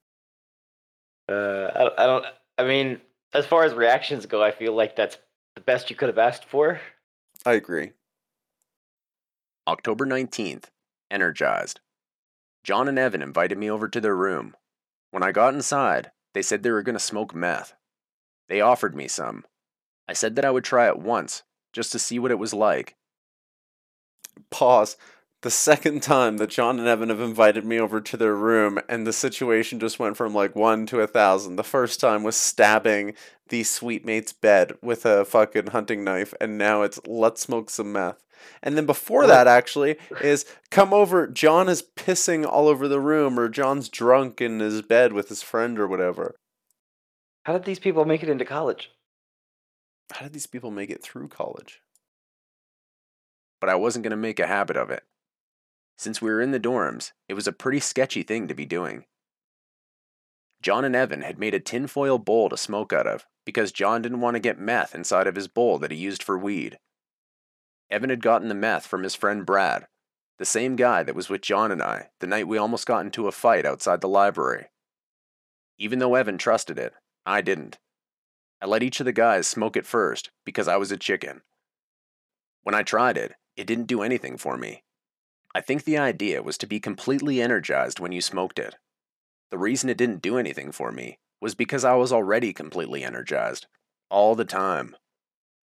Uh, 1.29 1.69
I, 1.75 2.03
I 2.03 2.05
don't. 2.05 2.25
I 2.57 2.63
mean, 2.63 3.01
as 3.33 3.45
far 3.45 3.63
as 3.63 3.73
reactions 3.73 4.25
go, 4.25 4.43
I 4.43 4.51
feel 4.51 4.73
like 4.73 4.95
that's 4.95 5.17
the 5.55 5.61
best 5.61 5.89
you 5.89 5.95
could 5.95 6.09
have 6.09 6.17
asked 6.17 6.45
for. 6.45 6.79
I 7.45 7.53
agree. 7.53 7.91
October 9.67 10.05
19th, 10.05 10.65
energized. 11.09 11.79
John 12.63 12.87
and 12.87 12.99
Evan 12.99 13.21
invited 13.21 13.57
me 13.57 13.69
over 13.69 13.87
to 13.87 14.01
their 14.01 14.15
room. 14.15 14.55
When 15.11 15.23
I 15.23 15.31
got 15.31 15.53
inside, 15.53 16.11
they 16.33 16.41
said 16.41 16.63
they 16.63 16.71
were 16.71 16.83
going 16.83 16.97
to 16.97 16.99
smoke 16.99 17.33
meth. 17.33 17.73
They 18.47 18.61
offered 18.61 18.95
me 18.95 19.07
some. 19.07 19.45
I 20.07 20.13
said 20.13 20.35
that 20.35 20.45
I 20.45 20.51
would 20.51 20.63
try 20.63 20.87
it 20.87 20.99
once, 20.99 21.43
just 21.73 21.91
to 21.93 21.99
see 21.99 22.19
what 22.19 22.31
it 22.31 22.39
was 22.39 22.53
like. 22.53 22.95
Pause. 24.51 24.97
The 25.45 25.51
second 25.51 26.01
time 26.01 26.37
that 26.37 26.49
John 26.49 26.79
and 26.79 26.87
Evan 26.87 27.09
have 27.09 27.21
invited 27.21 27.65
me 27.65 27.79
over 27.79 28.01
to 28.01 28.17
their 28.17 28.33
room, 28.33 28.79
and 28.89 29.05
the 29.05 29.13
situation 29.13 29.79
just 29.79 29.99
went 29.99 30.17
from 30.17 30.33
like 30.33 30.55
one 30.55 30.87
to 30.87 31.01
a 31.01 31.07
thousand. 31.07 31.55
The 31.55 31.63
first 31.63 31.99
time 31.99 32.23
was 32.23 32.35
stabbing 32.35 33.13
the 33.49 33.61
suite 33.61 34.03
mate's 34.03 34.33
bed 34.33 34.73
with 34.81 35.05
a 35.05 35.23
fucking 35.23 35.67
hunting 35.67 36.03
knife, 36.03 36.33
and 36.41 36.57
now 36.57 36.81
it's 36.81 36.99
let's 37.05 37.41
smoke 37.41 37.69
some 37.69 37.93
meth. 37.93 38.23
And 38.63 38.75
then 38.75 38.87
before 38.87 39.27
that, 39.27 39.45
actually, 39.45 39.97
is 40.19 40.47
come 40.71 40.95
over. 40.95 41.27
John 41.27 41.69
is 41.69 41.83
pissing 41.95 42.43
all 42.43 42.67
over 42.67 42.87
the 42.87 42.99
room, 42.99 43.39
or 43.39 43.47
John's 43.47 43.87
drunk 43.87 44.41
in 44.41 44.59
his 44.59 44.81
bed 44.81 45.13
with 45.13 45.29
his 45.29 45.43
friend 45.43 45.77
or 45.77 45.87
whatever. 45.87 46.33
How 47.43 47.53
did 47.53 47.65
these 47.65 47.77
people 47.77 48.05
make 48.05 48.23
it 48.23 48.29
into 48.29 48.45
college? 48.45 48.89
How 50.11 50.23
did 50.23 50.33
these 50.33 50.47
people 50.47 50.71
make 50.71 50.89
it 50.89 51.03
through 51.03 51.27
college? 51.27 51.81
But 53.61 53.69
I 53.69 53.75
wasn't 53.75 54.01
going 54.01 54.09
to 54.09 54.17
make 54.17 54.39
a 54.39 54.47
habit 54.47 54.75
of 54.75 54.89
it. 54.89 55.03
Since 55.97 56.21
we 56.21 56.29
were 56.29 56.41
in 56.41 56.51
the 56.51 56.59
dorms, 56.59 57.11
it 57.27 57.33
was 57.33 57.47
a 57.47 57.53
pretty 57.53 57.79
sketchy 57.79 58.23
thing 58.23 58.47
to 58.47 58.53
be 58.53 58.65
doing. 58.65 59.05
John 60.61 60.83
and 60.83 60.95
Evan 60.95 61.21
had 61.21 61.39
made 61.39 61.53
a 61.53 61.59
tinfoil 61.59 62.17
bowl 62.17 62.49
to 62.49 62.57
smoke 62.57 62.91
out 62.91 63.07
of 63.07 63.25
because 63.45 63.71
John 63.71 64.01
didn't 64.01 64.21
want 64.21 64.35
to 64.35 64.39
get 64.39 64.59
meth 64.59 64.95
inside 64.95 65.27
of 65.27 65.35
his 65.35 65.47
bowl 65.47 65.77
that 65.79 65.91
he 65.91 65.97
used 65.97 66.23
for 66.23 66.37
weed. 66.37 66.79
Evan 67.91 68.09
had 68.09 68.23
gotten 68.23 68.47
the 68.47 68.55
meth 68.55 68.87
from 68.87 69.03
his 69.03 69.13
friend 69.13 69.45
Brad, 69.45 69.87
the 70.37 70.45
same 70.45 70.75
guy 70.75 71.03
that 71.03 71.15
was 71.15 71.29
with 71.29 71.41
John 71.41 71.71
and 71.71 71.81
I 71.81 72.09
the 72.19 72.27
night 72.27 72.47
we 72.47 72.57
almost 72.57 72.87
got 72.87 73.05
into 73.05 73.27
a 73.27 73.31
fight 73.31 73.65
outside 73.65 74.01
the 74.01 74.07
library. 74.07 74.67
Even 75.77 75.99
though 75.99 76.15
Evan 76.15 76.37
trusted 76.37 76.79
it, 76.79 76.93
I 77.25 77.41
didn't. 77.41 77.77
I 78.61 78.65
let 78.65 78.83
each 78.83 78.99
of 78.99 79.05
the 79.05 79.11
guys 79.11 79.47
smoke 79.47 79.77
it 79.77 79.85
first 79.85 80.31
because 80.45 80.67
I 80.67 80.77
was 80.77 80.91
a 80.91 80.97
chicken. 80.97 81.41
When 82.63 82.73
I 82.73 82.81
tried 82.81 83.17
it, 83.17 83.33
it 83.55 83.67
didn't 83.67 83.85
do 83.85 84.01
anything 84.01 84.37
for 84.37 84.57
me. 84.57 84.84
I 85.55 85.61
think 85.61 85.85
the 85.85 85.97
idea 85.97 86.43
was 86.43 86.57
to 86.57 86.67
be 86.67 86.81
completely 86.81 87.41
energized 87.41 88.01
when 88.01 88.11
you 88.11 88.19
smoked 88.19 88.59
it. 88.59 88.75
The 89.51 89.57
reason 89.57 89.89
it 89.89 89.95
didn't 89.95 90.21
do 90.21 90.37
anything 90.37 90.73
for 90.73 90.91
me 90.91 91.17
was 91.39 91.55
because 91.55 91.85
I 91.85 91.95
was 91.95 92.11
already 92.11 92.51
completely 92.51 93.05
energized, 93.05 93.65
all 94.09 94.35
the 94.35 94.43
time. 94.43 94.97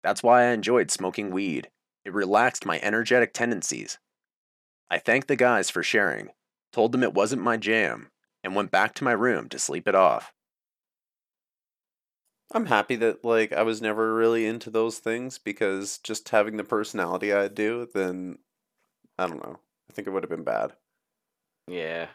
That's 0.04 0.22
why 0.22 0.42
I 0.42 0.52
enjoyed 0.52 0.90
smoking 0.90 1.30
weed. 1.30 1.70
It 2.04 2.12
relaxed 2.12 2.66
my 2.66 2.78
energetic 2.82 3.32
tendencies. 3.32 3.98
I 4.90 4.98
thanked 4.98 5.26
the 5.26 5.36
guys 5.36 5.70
for 5.70 5.82
sharing, 5.82 6.32
told 6.70 6.92
them 6.92 7.02
it 7.02 7.14
wasn't 7.14 7.40
my 7.40 7.56
jam, 7.56 8.10
and 8.44 8.54
went 8.54 8.70
back 8.70 8.94
to 8.96 9.04
my 9.04 9.12
room 9.12 9.48
to 9.48 9.58
sleep 9.58 9.88
it 9.88 9.94
off. 9.94 10.34
I'm 12.52 12.66
happy 12.66 12.96
that 12.96 13.24
like 13.24 13.54
I 13.54 13.62
was 13.62 13.80
never 13.80 14.14
really 14.14 14.44
into 14.44 14.68
those 14.68 14.98
things 14.98 15.38
because 15.38 15.96
just 15.96 16.28
having 16.28 16.58
the 16.58 16.64
personality 16.64 17.32
I 17.32 17.48
do, 17.48 17.88
then 17.94 18.40
I 19.18 19.26
don't 19.26 19.42
know. 19.42 19.60
I 19.88 19.92
think 19.92 20.06
it 20.06 20.10
would 20.10 20.22
have 20.22 20.30
been 20.30 20.44
bad. 20.44 20.72
Yeah. 21.66 22.08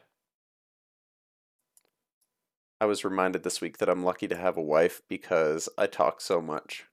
I 2.82 2.86
was 2.86 3.06
reminded 3.06 3.44
this 3.44 3.62
week 3.62 3.78
that 3.78 3.90
I'm 3.90 4.04
lucky 4.04 4.28
to 4.28 4.36
have 4.36 4.58
a 4.58 4.62
wife 4.62 5.02
because 5.08 5.70
I 5.78 5.88
talk 5.88 6.20
so 6.20 6.42
much. 6.42 6.86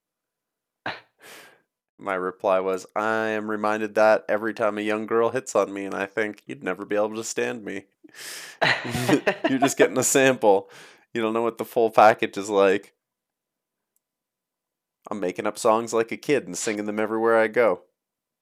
My 1.98 2.14
reply 2.14 2.60
was, 2.60 2.86
I 2.94 3.28
am 3.28 3.50
reminded 3.50 3.94
that 3.96 4.24
every 4.28 4.54
time 4.54 4.78
a 4.78 4.82
young 4.82 5.06
girl 5.06 5.30
hits 5.30 5.56
on 5.56 5.72
me, 5.72 5.84
and 5.84 5.94
I 5.94 6.06
think 6.06 6.42
you'd 6.46 6.62
never 6.62 6.84
be 6.84 6.96
able 6.96 7.16
to 7.16 7.24
stand 7.24 7.64
me. 7.64 7.86
You're 9.48 9.58
just 9.58 9.76
getting 9.76 9.98
a 9.98 10.04
sample. 10.04 10.70
You 11.12 11.20
don't 11.20 11.34
know 11.34 11.42
what 11.42 11.58
the 11.58 11.64
full 11.64 11.90
package 11.90 12.38
is 12.38 12.48
like. 12.48 12.94
I'm 15.10 15.18
making 15.18 15.46
up 15.46 15.58
songs 15.58 15.92
like 15.92 16.12
a 16.12 16.16
kid 16.16 16.46
and 16.46 16.56
singing 16.56 16.86
them 16.86 17.00
everywhere 17.00 17.38
I 17.38 17.48
go. 17.48 17.82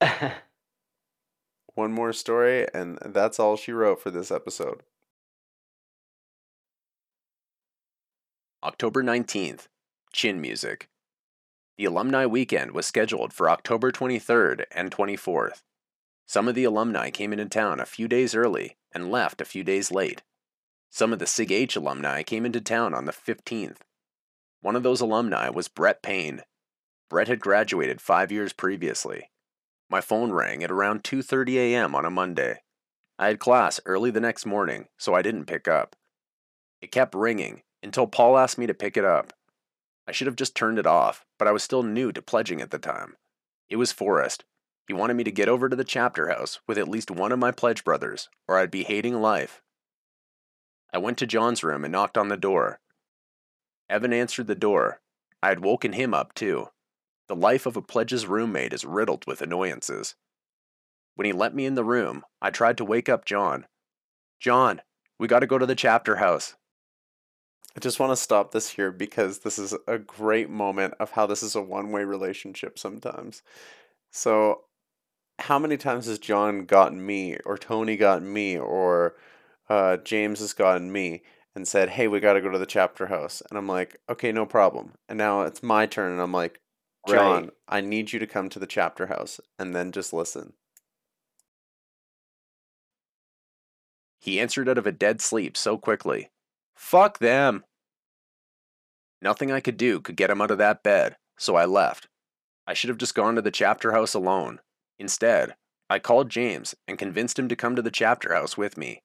One 1.79 1.93
more 1.93 2.13
story, 2.13 2.67
and 2.75 2.99
that's 3.05 3.39
all 3.39 3.57
she 3.57 3.71
wrote 3.71 4.01
for 4.01 4.11
this 4.11 4.33
episode. 4.33 4.83
October 8.65 9.05
19th, 9.05 9.69
Chin 10.13 10.41
Music. 10.41 10.89
The 11.77 11.85
alumni 11.85 12.27
weekend 12.27 12.73
was 12.73 12.85
scheduled 12.85 13.33
for 13.33 13.49
October 13.49 13.93
23rd 13.93 14.65
and 14.73 14.91
24th. 14.91 15.63
Some 16.27 16.49
of 16.49 16.57
the 16.57 16.65
alumni 16.65 17.11
came 17.11 17.33
into 17.33 17.45
town 17.45 17.79
a 17.79 17.87
few 17.87 18.09
days 18.09 18.35
early 18.35 18.77
and 18.93 19.13
left 19.13 19.41
a 19.41 19.45
few 19.45 19.63
days 19.63 19.93
late. 19.93 20.25
Some 20.91 21.13
of 21.13 21.21
the 21.21 21.29
SIG 21.29 21.53
H 21.53 21.77
alumni 21.77 22.25
came 22.25 22.45
into 22.45 22.61
town 22.61 22.93
on 22.93 23.05
the 23.05 23.13
15th. 23.13 23.83
One 24.63 24.75
of 24.75 24.83
those 24.83 25.01
alumni 25.01 25.49
was 25.49 25.69
Brett 25.69 26.03
Payne. 26.03 26.43
Brett 27.09 27.29
had 27.29 27.39
graduated 27.39 28.01
five 28.01 28.33
years 28.33 28.53
previously. 28.53 29.31
My 29.91 30.01
phone 30.01 30.33
rang 30.33 30.63
at 30.63 30.71
around 30.71 31.03
2:30 31.03 31.57
a.m. 31.57 31.95
on 31.95 32.05
a 32.05 32.11
Monday. 32.11 32.63
I 33.19 33.29
had 33.29 33.41
class 33.41 33.81
early 33.87 34.11
the 34.11 34.21
next 34.21 34.45
morning, 34.45 34.89
so 34.97 35.15
I 35.15 35.23
didn't 35.23 35.47
pick 35.47 35.67
up. 35.67 35.97
It 36.81 36.93
kept 36.93 37.15
ringing 37.15 37.63
until 37.83 38.07
Paul 38.07 38.39
asked 38.39 38.59
me 38.59 38.67
to 38.67 38.75
pick 38.75 38.97
it 38.97 39.05
up. 39.05 39.33
I 40.07 40.13
should 40.13 40.27
have 40.27 40.37
just 40.37 40.55
turned 40.55 40.79
it 40.79 40.87
off, 40.87 41.25
but 41.39 41.49
I 41.49 41.53
was 41.53 41.63
still 41.63 41.83
new 41.83 42.13
to 42.13 42.23
pledging 42.23 42.61
at 42.61 42.71
the 42.71 42.79
time. 42.79 43.17
It 43.69 43.77
was 43.77 43.93
Forrest. 43.93 44.45
He 44.87 44.95
wanted 44.95 45.15
me 45.15 45.25
to 45.25 45.31
get 45.31 45.49
over 45.49 45.69
to 45.69 45.77
the 45.77 45.85
chapter 45.85 46.29
house 46.29 46.61
with 46.67 46.79
at 46.79 46.89
least 46.89 47.11
one 47.11 47.33
of 47.33 47.39
my 47.39 47.51
pledge 47.51 47.85
brothers, 47.85 48.29
or 48.47 48.57
I'd 48.57 48.71
be 48.71 48.85
hating 48.85 49.21
life. 49.21 49.63
I 50.93 50.99
went 50.99 51.19
to 51.19 51.27
John's 51.27 51.63
room 51.63 51.85
and 51.85 51.93
knocked 51.93 52.17
on 52.17 52.29
the 52.29 52.37
door. 52.37 52.81
Evan 53.91 54.13
answered 54.13 54.47
the 54.47 54.55
door. 54.55 55.01
I 55.43 55.49
had 55.49 55.61
woken 55.61 55.93
him 55.93 56.15
up 56.15 56.35
too. 56.35 56.69
The 57.29 57.37
life 57.37 57.67
of 57.67 57.77
a 57.77 57.83
pledge's 57.83 58.27
roommate 58.27 58.73
is 58.73 58.85
riddled 58.85 59.27
with 59.27 59.43
annoyances. 59.43 60.15
When 61.15 61.27
he 61.27 61.33
let 61.33 61.55
me 61.55 61.67
in 61.67 61.75
the 61.75 61.85
room, 61.85 62.25
I 62.41 62.51
tried 62.51 62.79
to 62.79 62.85
wake 62.85 63.09
up 63.09 63.25
John. 63.25 63.67
John, 64.41 64.81
we 65.19 65.29
gotta 65.29 65.47
go 65.47 65.59
to 65.59 65.67
the 65.67 65.75
chapter 65.75 66.17
house. 66.17 66.55
I 67.77 67.81
just 67.81 68.01
want 68.01 68.11
to 68.11 68.17
stop 68.17 68.51
this 68.51 68.71
here 68.71 68.91
because 68.91 69.41
this 69.41 69.59
is 69.59 69.75
a 69.87 69.99
great 69.99 70.51
moment 70.51 70.95
of 70.99 71.13
how 71.13 71.27
this 71.27 71.43
is 71.43 71.55
a 71.55 71.63
one 71.63 71.93
way 71.93 72.03
relationship 72.05 72.79
sometimes. 72.79 73.43
So, 74.11 74.63
how 75.39 75.59
many 75.59 75.77
times 75.77 76.07
has 76.07 76.19
John 76.19 76.65
gotten 76.65 77.05
me, 77.05 77.37
or 77.45 77.57
Tony 77.57 77.97
gotten 77.97 78.33
me, 78.33 78.59
or 78.59 79.15
uh, 79.69 79.99
James 79.99 80.41
has 80.41 80.53
gotten 80.55 80.91
me 80.91 81.23
and 81.55 81.69
said, 81.69 81.91
Hey, 81.91 82.09
we 82.09 82.21
got 82.21 82.33
to 82.33 82.41
go 82.41 82.51
to 82.51 82.59
the 82.59 82.67
chapter 82.67 83.07
house? 83.07 83.43
And 83.49 83.59
I'm 83.59 83.69
like, 83.69 84.01
Okay, 84.11 84.33
no 84.33 84.47
problem. 84.47 84.95
And 85.09 85.19
now 85.19 85.43
it's 85.43 85.63
my 85.63 85.87
turn, 85.87 86.11
and 86.11 86.21
I'm 86.21 86.33
like, 86.33 86.61
John, 87.07 87.45
Right. 87.45 87.53
I 87.69 87.81
need 87.81 88.13
you 88.13 88.19
to 88.19 88.27
come 88.27 88.49
to 88.51 88.59
the 88.59 88.67
chapter 88.67 89.07
house 89.07 89.41
and 89.59 89.75
then 89.75 89.93
just 89.93 90.13
listen. 90.13 90.55
He 94.21 94.41
answered 94.41 94.69
out 94.69 94.79
of 94.79 94.87
a 94.87 94.93
dead 94.93 95.21
sleep 95.21 95.57
so 95.57 95.79
quickly. 95.79 96.31
Fuck 96.75 97.19
them. 97.19 97.65
Nothing 99.23 99.51
I 99.51 99.61
could 99.61 99.77
do 99.77 100.01
could 100.01 100.17
get 100.17 100.31
him 100.31 100.41
out 100.41 100.51
of 100.51 100.59
that 100.59 100.83
bed, 100.83 101.17
so 101.39 101.57
I 101.57 101.65
left. 101.65 102.09
I 102.67 102.75
should 102.75 102.89
have 102.89 102.99
just 102.99 103.15
gone 103.15 103.37
to 103.37 103.43
the 103.43 103.51
chapter 103.51 103.93
house 103.93 104.15
alone. 104.15 104.61
Instead, 104.99 105.55
I 105.89 105.99
called 105.99 106.29
James 106.29 106.75
and 106.87 106.99
convinced 106.99 107.39
him 107.39 107.49
to 107.49 107.57
come 107.57 107.75
to 107.77 107.83
the 107.83 107.91
chapter 107.91 108.35
house 108.35 108.57
with 108.59 108.77
me. 108.77 109.03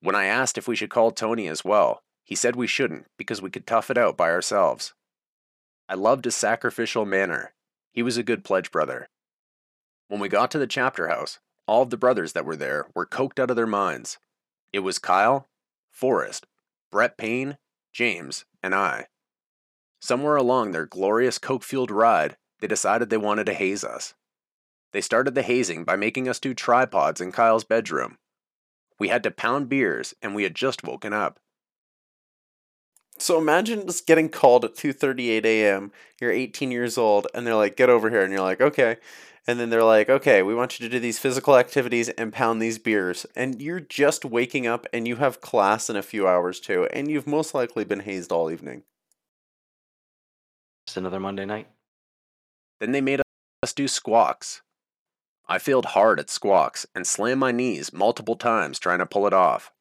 When 0.00 0.14
I 0.14 0.26
asked 0.26 0.56
if 0.56 0.68
we 0.68 0.76
should 0.76 0.90
call 0.90 1.10
Tony 1.10 1.48
as 1.48 1.64
well, 1.64 2.02
He 2.24 2.34
said 2.34 2.56
we 2.56 2.66
shouldn't 2.66 3.06
because 3.16 3.40
we 3.40 3.50
could 3.50 3.66
tough 3.66 3.88
it 3.88 3.96
out 3.96 4.16
by 4.16 4.30
ourselves. 4.30 4.94
I 5.88 5.94
loved 5.94 6.24
his 6.24 6.34
sacrificial 6.34 7.04
manner. 7.04 7.54
He 7.92 8.02
was 8.02 8.16
a 8.16 8.22
good 8.22 8.44
pledge 8.44 8.70
brother. 8.70 9.08
When 10.08 10.20
we 10.20 10.28
got 10.28 10.50
to 10.52 10.58
the 10.58 10.66
chapter 10.66 11.08
house, 11.08 11.38
all 11.66 11.82
of 11.82 11.90
the 11.90 11.96
brothers 11.96 12.32
that 12.32 12.44
were 12.44 12.56
there 12.56 12.86
were 12.94 13.06
coked 13.06 13.38
out 13.38 13.50
of 13.50 13.56
their 13.56 13.66
minds. 13.66 14.18
It 14.72 14.80
was 14.80 14.98
Kyle, 14.98 15.48
Forrest, 15.90 16.46
Brett 16.90 17.16
Payne, 17.16 17.58
James, 17.92 18.44
and 18.62 18.74
I. 18.74 19.06
Somewhere 20.00 20.36
along 20.36 20.70
their 20.70 20.86
glorious 20.86 21.38
coke 21.38 21.62
fueled 21.62 21.90
ride, 21.90 22.36
they 22.60 22.66
decided 22.66 23.10
they 23.10 23.16
wanted 23.16 23.46
to 23.46 23.54
haze 23.54 23.84
us. 23.84 24.14
They 24.92 25.00
started 25.00 25.34
the 25.34 25.42
hazing 25.42 25.84
by 25.84 25.96
making 25.96 26.28
us 26.28 26.38
do 26.38 26.54
tripods 26.54 27.20
in 27.20 27.32
Kyle's 27.32 27.64
bedroom. 27.64 28.18
We 28.98 29.08
had 29.08 29.22
to 29.24 29.30
pound 29.30 29.68
beers, 29.68 30.14
and 30.22 30.34
we 30.34 30.42
had 30.42 30.54
just 30.54 30.84
woken 30.84 31.12
up. 31.12 31.38
So 33.18 33.38
imagine 33.38 33.86
just 33.86 34.06
getting 34.06 34.28
called 34.28 34.64
at 34.64 34.74
2:38 34.74 35.44
a.m. 35.44 35.92
You're 36.20 36.32
18 36.32 36.70
years 36.70 36.98
old 36.98 37.26
and 37.34 37.46
they're 37.46 37.54
like 37.54 37.76
get 37.76 37.88
over 37.88 38.10
here 38.10 38.22
and 38.22 38.32
you're 38.32 38.42
like 38.42 38.60
okay. 38.60 38.96
And 39.46 39.60
then 39.60 39.70
they're 39.70 39.84
like 39.84 40.10
okay, 40.10 40.42
we 40.42 40.54
want 40.54 40.78
you 40.78 40.86
to 40.86 40.92
do 40.92 41.00
these 41.00 41.18
physical 41.18 41.56
activities 41.56 42.08
and 42.10 42.32
pound 42.32 42.60
these 42.60 42.78
beers 42.78 43.26
and 43.34 43.60
you're 43.60 43.80
just 43.80 44.24
waking 44.24 44.66
up 44.66 44.86
and 44.92 45.08
you 45.08 45.16
have 45.16 45.40
class 45.40 45.88
in 45.88 45.96
a 45.96 46.02
few 46.02 46.28
hours 46.28 46.60
too 46.60 46.86
and 46.92 47.10
you've 47.10 47.26
most 47.26 47.54
likely 47.54 47.84
been 47.84 48.00
hazed 48.00 48.32
all 48.32 48.50
evening. 48.50 48.82
Just 50.86 50.98
another 50.98 51.20
Monday 51.20 51.46
night. 51.46 51.68
Then 52.80 52.92
they 52.92 53.00
made 53.00 53.22
us 53.62 53.72
do 53.72 53.88
squawks. 53.88 54.62
I 55.48 55.58
failed 55.58 55.86
hard 55.86 56.20
at 56.20 56.28
squawks 56.28 56.86
and 56.94 57.06
slammed 57.06 57.40
my 57.40 57.52
knees 57.52 57.92
multiple 57.92 58.36
times 58.36 58.78
trying 58.78 58.98
to 58.98 59.06
pull 59.06 59.26
it 59.26 59.32
off. 59.32 59.72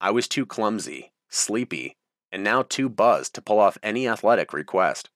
I 0.00 0.10
was 0.10 0.28
too 0.28 0.46
clumsy, 0.46 1.12
sleepy, 1.28 1.97
and 2.30 2.44
now 2.44 2.62
too 2.62 2.88
buzzed 2.88 3.34
to 3.34 3.42
pull 3.42 3.58
off 3.58 3.78
any 3.82 4.08
athletic 4.08 4.52
request. 4.52 5.10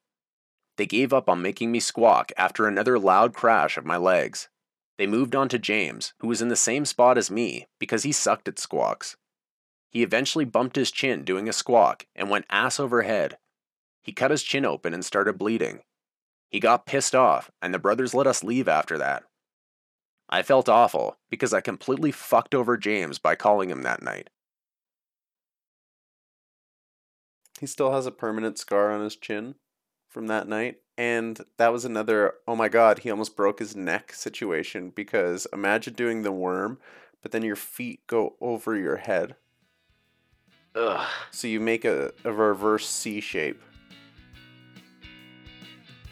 They 0.76 0.86
gave 0.86 1.12
up 1.12 1.28
on 1.28 1.42
making 1.42 1.70
me 1.70 1.80
squawk 1.80 2.32
after 2.36 2.66
another 2.66 2.98
loud 2.98 3.34
crash 3.34 3.76
of 3.76 3.84
my 3.84 3.96
legs. 3.96 4.48
They 4.98 5.06
moved 5.06 5.34
on 5.34 5.48
to 5.50 5.58
James, 5.58 6.14
who 6.18 6.28
was 6.28 6.40
in 6.40 6.48
the 6.48 6.56
same 6.56 6.84
spot 6.84 7.18
as 7.18 7.30
me 7.30 7.66
because 7.78 8.02
he 8.02 8.12
sucked 8.12 8.48
at 8.48 8.58
squawks. 8.58 9.16
He 9.90 10.02
eventually 10.02 10.44
bumped 10.46 10.76
his 10.76 10.90
chin 10.90 11.24
doing 11.24 11.48
a 11.48 11.52
squawk 11.52 12.06
and 12.14 12.30
went 12.30 12.46
ass 12.48 12.80
over 12.80 13.02
head. 13.02 13.36
He 14.02 14.12
cut 14.12 14.30
his 14.30 14.42
chin 14.42 14.64
open 14.64 14.94
and 14.94 15.04
started 15.04 15.38
bleeding. 15.38 15.80
He 16.48 16.60
got 16.60 16.86
pissed 16.86 17.14
off, 17.14 17.50
and 17.60 17.72
the 17.72 17.78
brothers 17.78 18.14
let 18.14 18.26
us 18.26 18.42
leave 18.42 18.68
after 18.68 18.98
that. 18.98 19.24
I 20.28 20.42
felt 20.42 20.68
awful 20.68 21.18
because 21.30 21.52
I 21.52 21.60
completely 21.60 22.10
fucked 22.10 22.54
over 22.54 22.76
James 22.76 23.18
by 23.18 23.34
calling 23.34 23.70
him 23.70 23.82
that 23.82 24.02
night. 24.02 24.30
He 27.62 27.68
still 27.68 27.92
has 27.92 28.06
a 28.06 28.10
permanent 28.10 28.58
scar 28.58 28.90
on 28.90 29.04
his 29.04 29.14
chin 29.14 29.54
from 30.08 30.26
that 30.26 30.48
night. 30.48 30.78
And 30.98 31.38
that 31.58 31.72
was 31.72 31.84
another, 31.84 32.34
oh 32.48 32.56
my 32.56 32.68
god, 32.68 32.98
he 32.98 33.10
almost 33.10 33.36
broke 33.36 33.60
his 33.60 33.76
neck 33.76 34.12
situation 34.14 34.90
because 34.92 35.46
imagine 35.52 35.94
doing 35.94 36.22
the 36.22 36.32
worm, 36.32 36.78
but 37.22 37.30
then 37.30 37.44
your 37.44 37.54
feet 37.54 38.04
go 38.08 38.34
over 38.40 38.76
your 38.76 38.96
head. 38.96 39.36
Ugh. 40.74 41.06
So 41.30 41.46
you 41.46 41.60
make 41.60 41.84
a, 41.84 42.10
a 42.24 42.32
reverse 42.32 42.88
C 42.88 43.20
shape. 43.20 43.62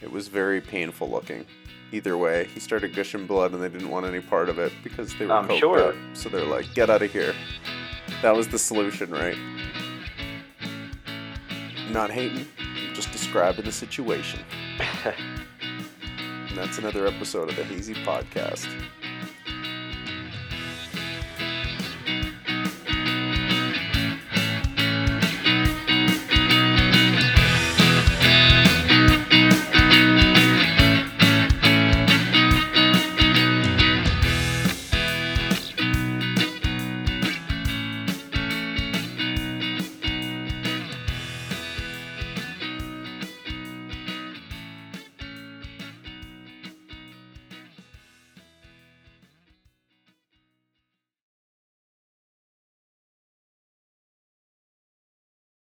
It 0.01 0.09
was 0.09 0.29
very 0.29 0.61
painful 0.61 1.09
looking. 1.09 1.45
Either 1.91 2.17
way, 2.17 2.47
he 2.53 2.61
started 2.61 2.95
gushing 2.95 3.27
blood 3.27 3.51
and 3.51 3.61
they 3.61 3.67
didn't 3.67 3.89
want 3.89 4.05
any 4.05 4.21
part 4.21 4.47
of 4.47 4.57
it 4.57 4.71
because 4.85 5.13
they 5.17 5.25
were 5.25 5.33
I'm 5.33 5.57
sure. 5.57 5.89
up. 5.89 5.95
So 6.13 6.29
they're 6.29 6.45
like, 6.45 6.73
get 6.73 6.89
out 6.89 7.01
of 7.01 7.11
here. 7.11 7.35
That 8.21 8.37
was 8.37 8.47
the 8.47 8.57
solution, 8.57 9.11
right? 9.11 9.35
Not 11.91 12.09
hating, 12.09 12.47
just 12.93 13.11
describing 13.11 13.65
the 13.65 13.71
situation. 13.71 14.39
And 16.51 16.59
that's 16.59 16.79
another 16.79 17.07
episode 17.07 17.47
of 17.47 17.55
the 17.55 17.63
Hazy 17.63 17.93
Podcast. 17.93 18.67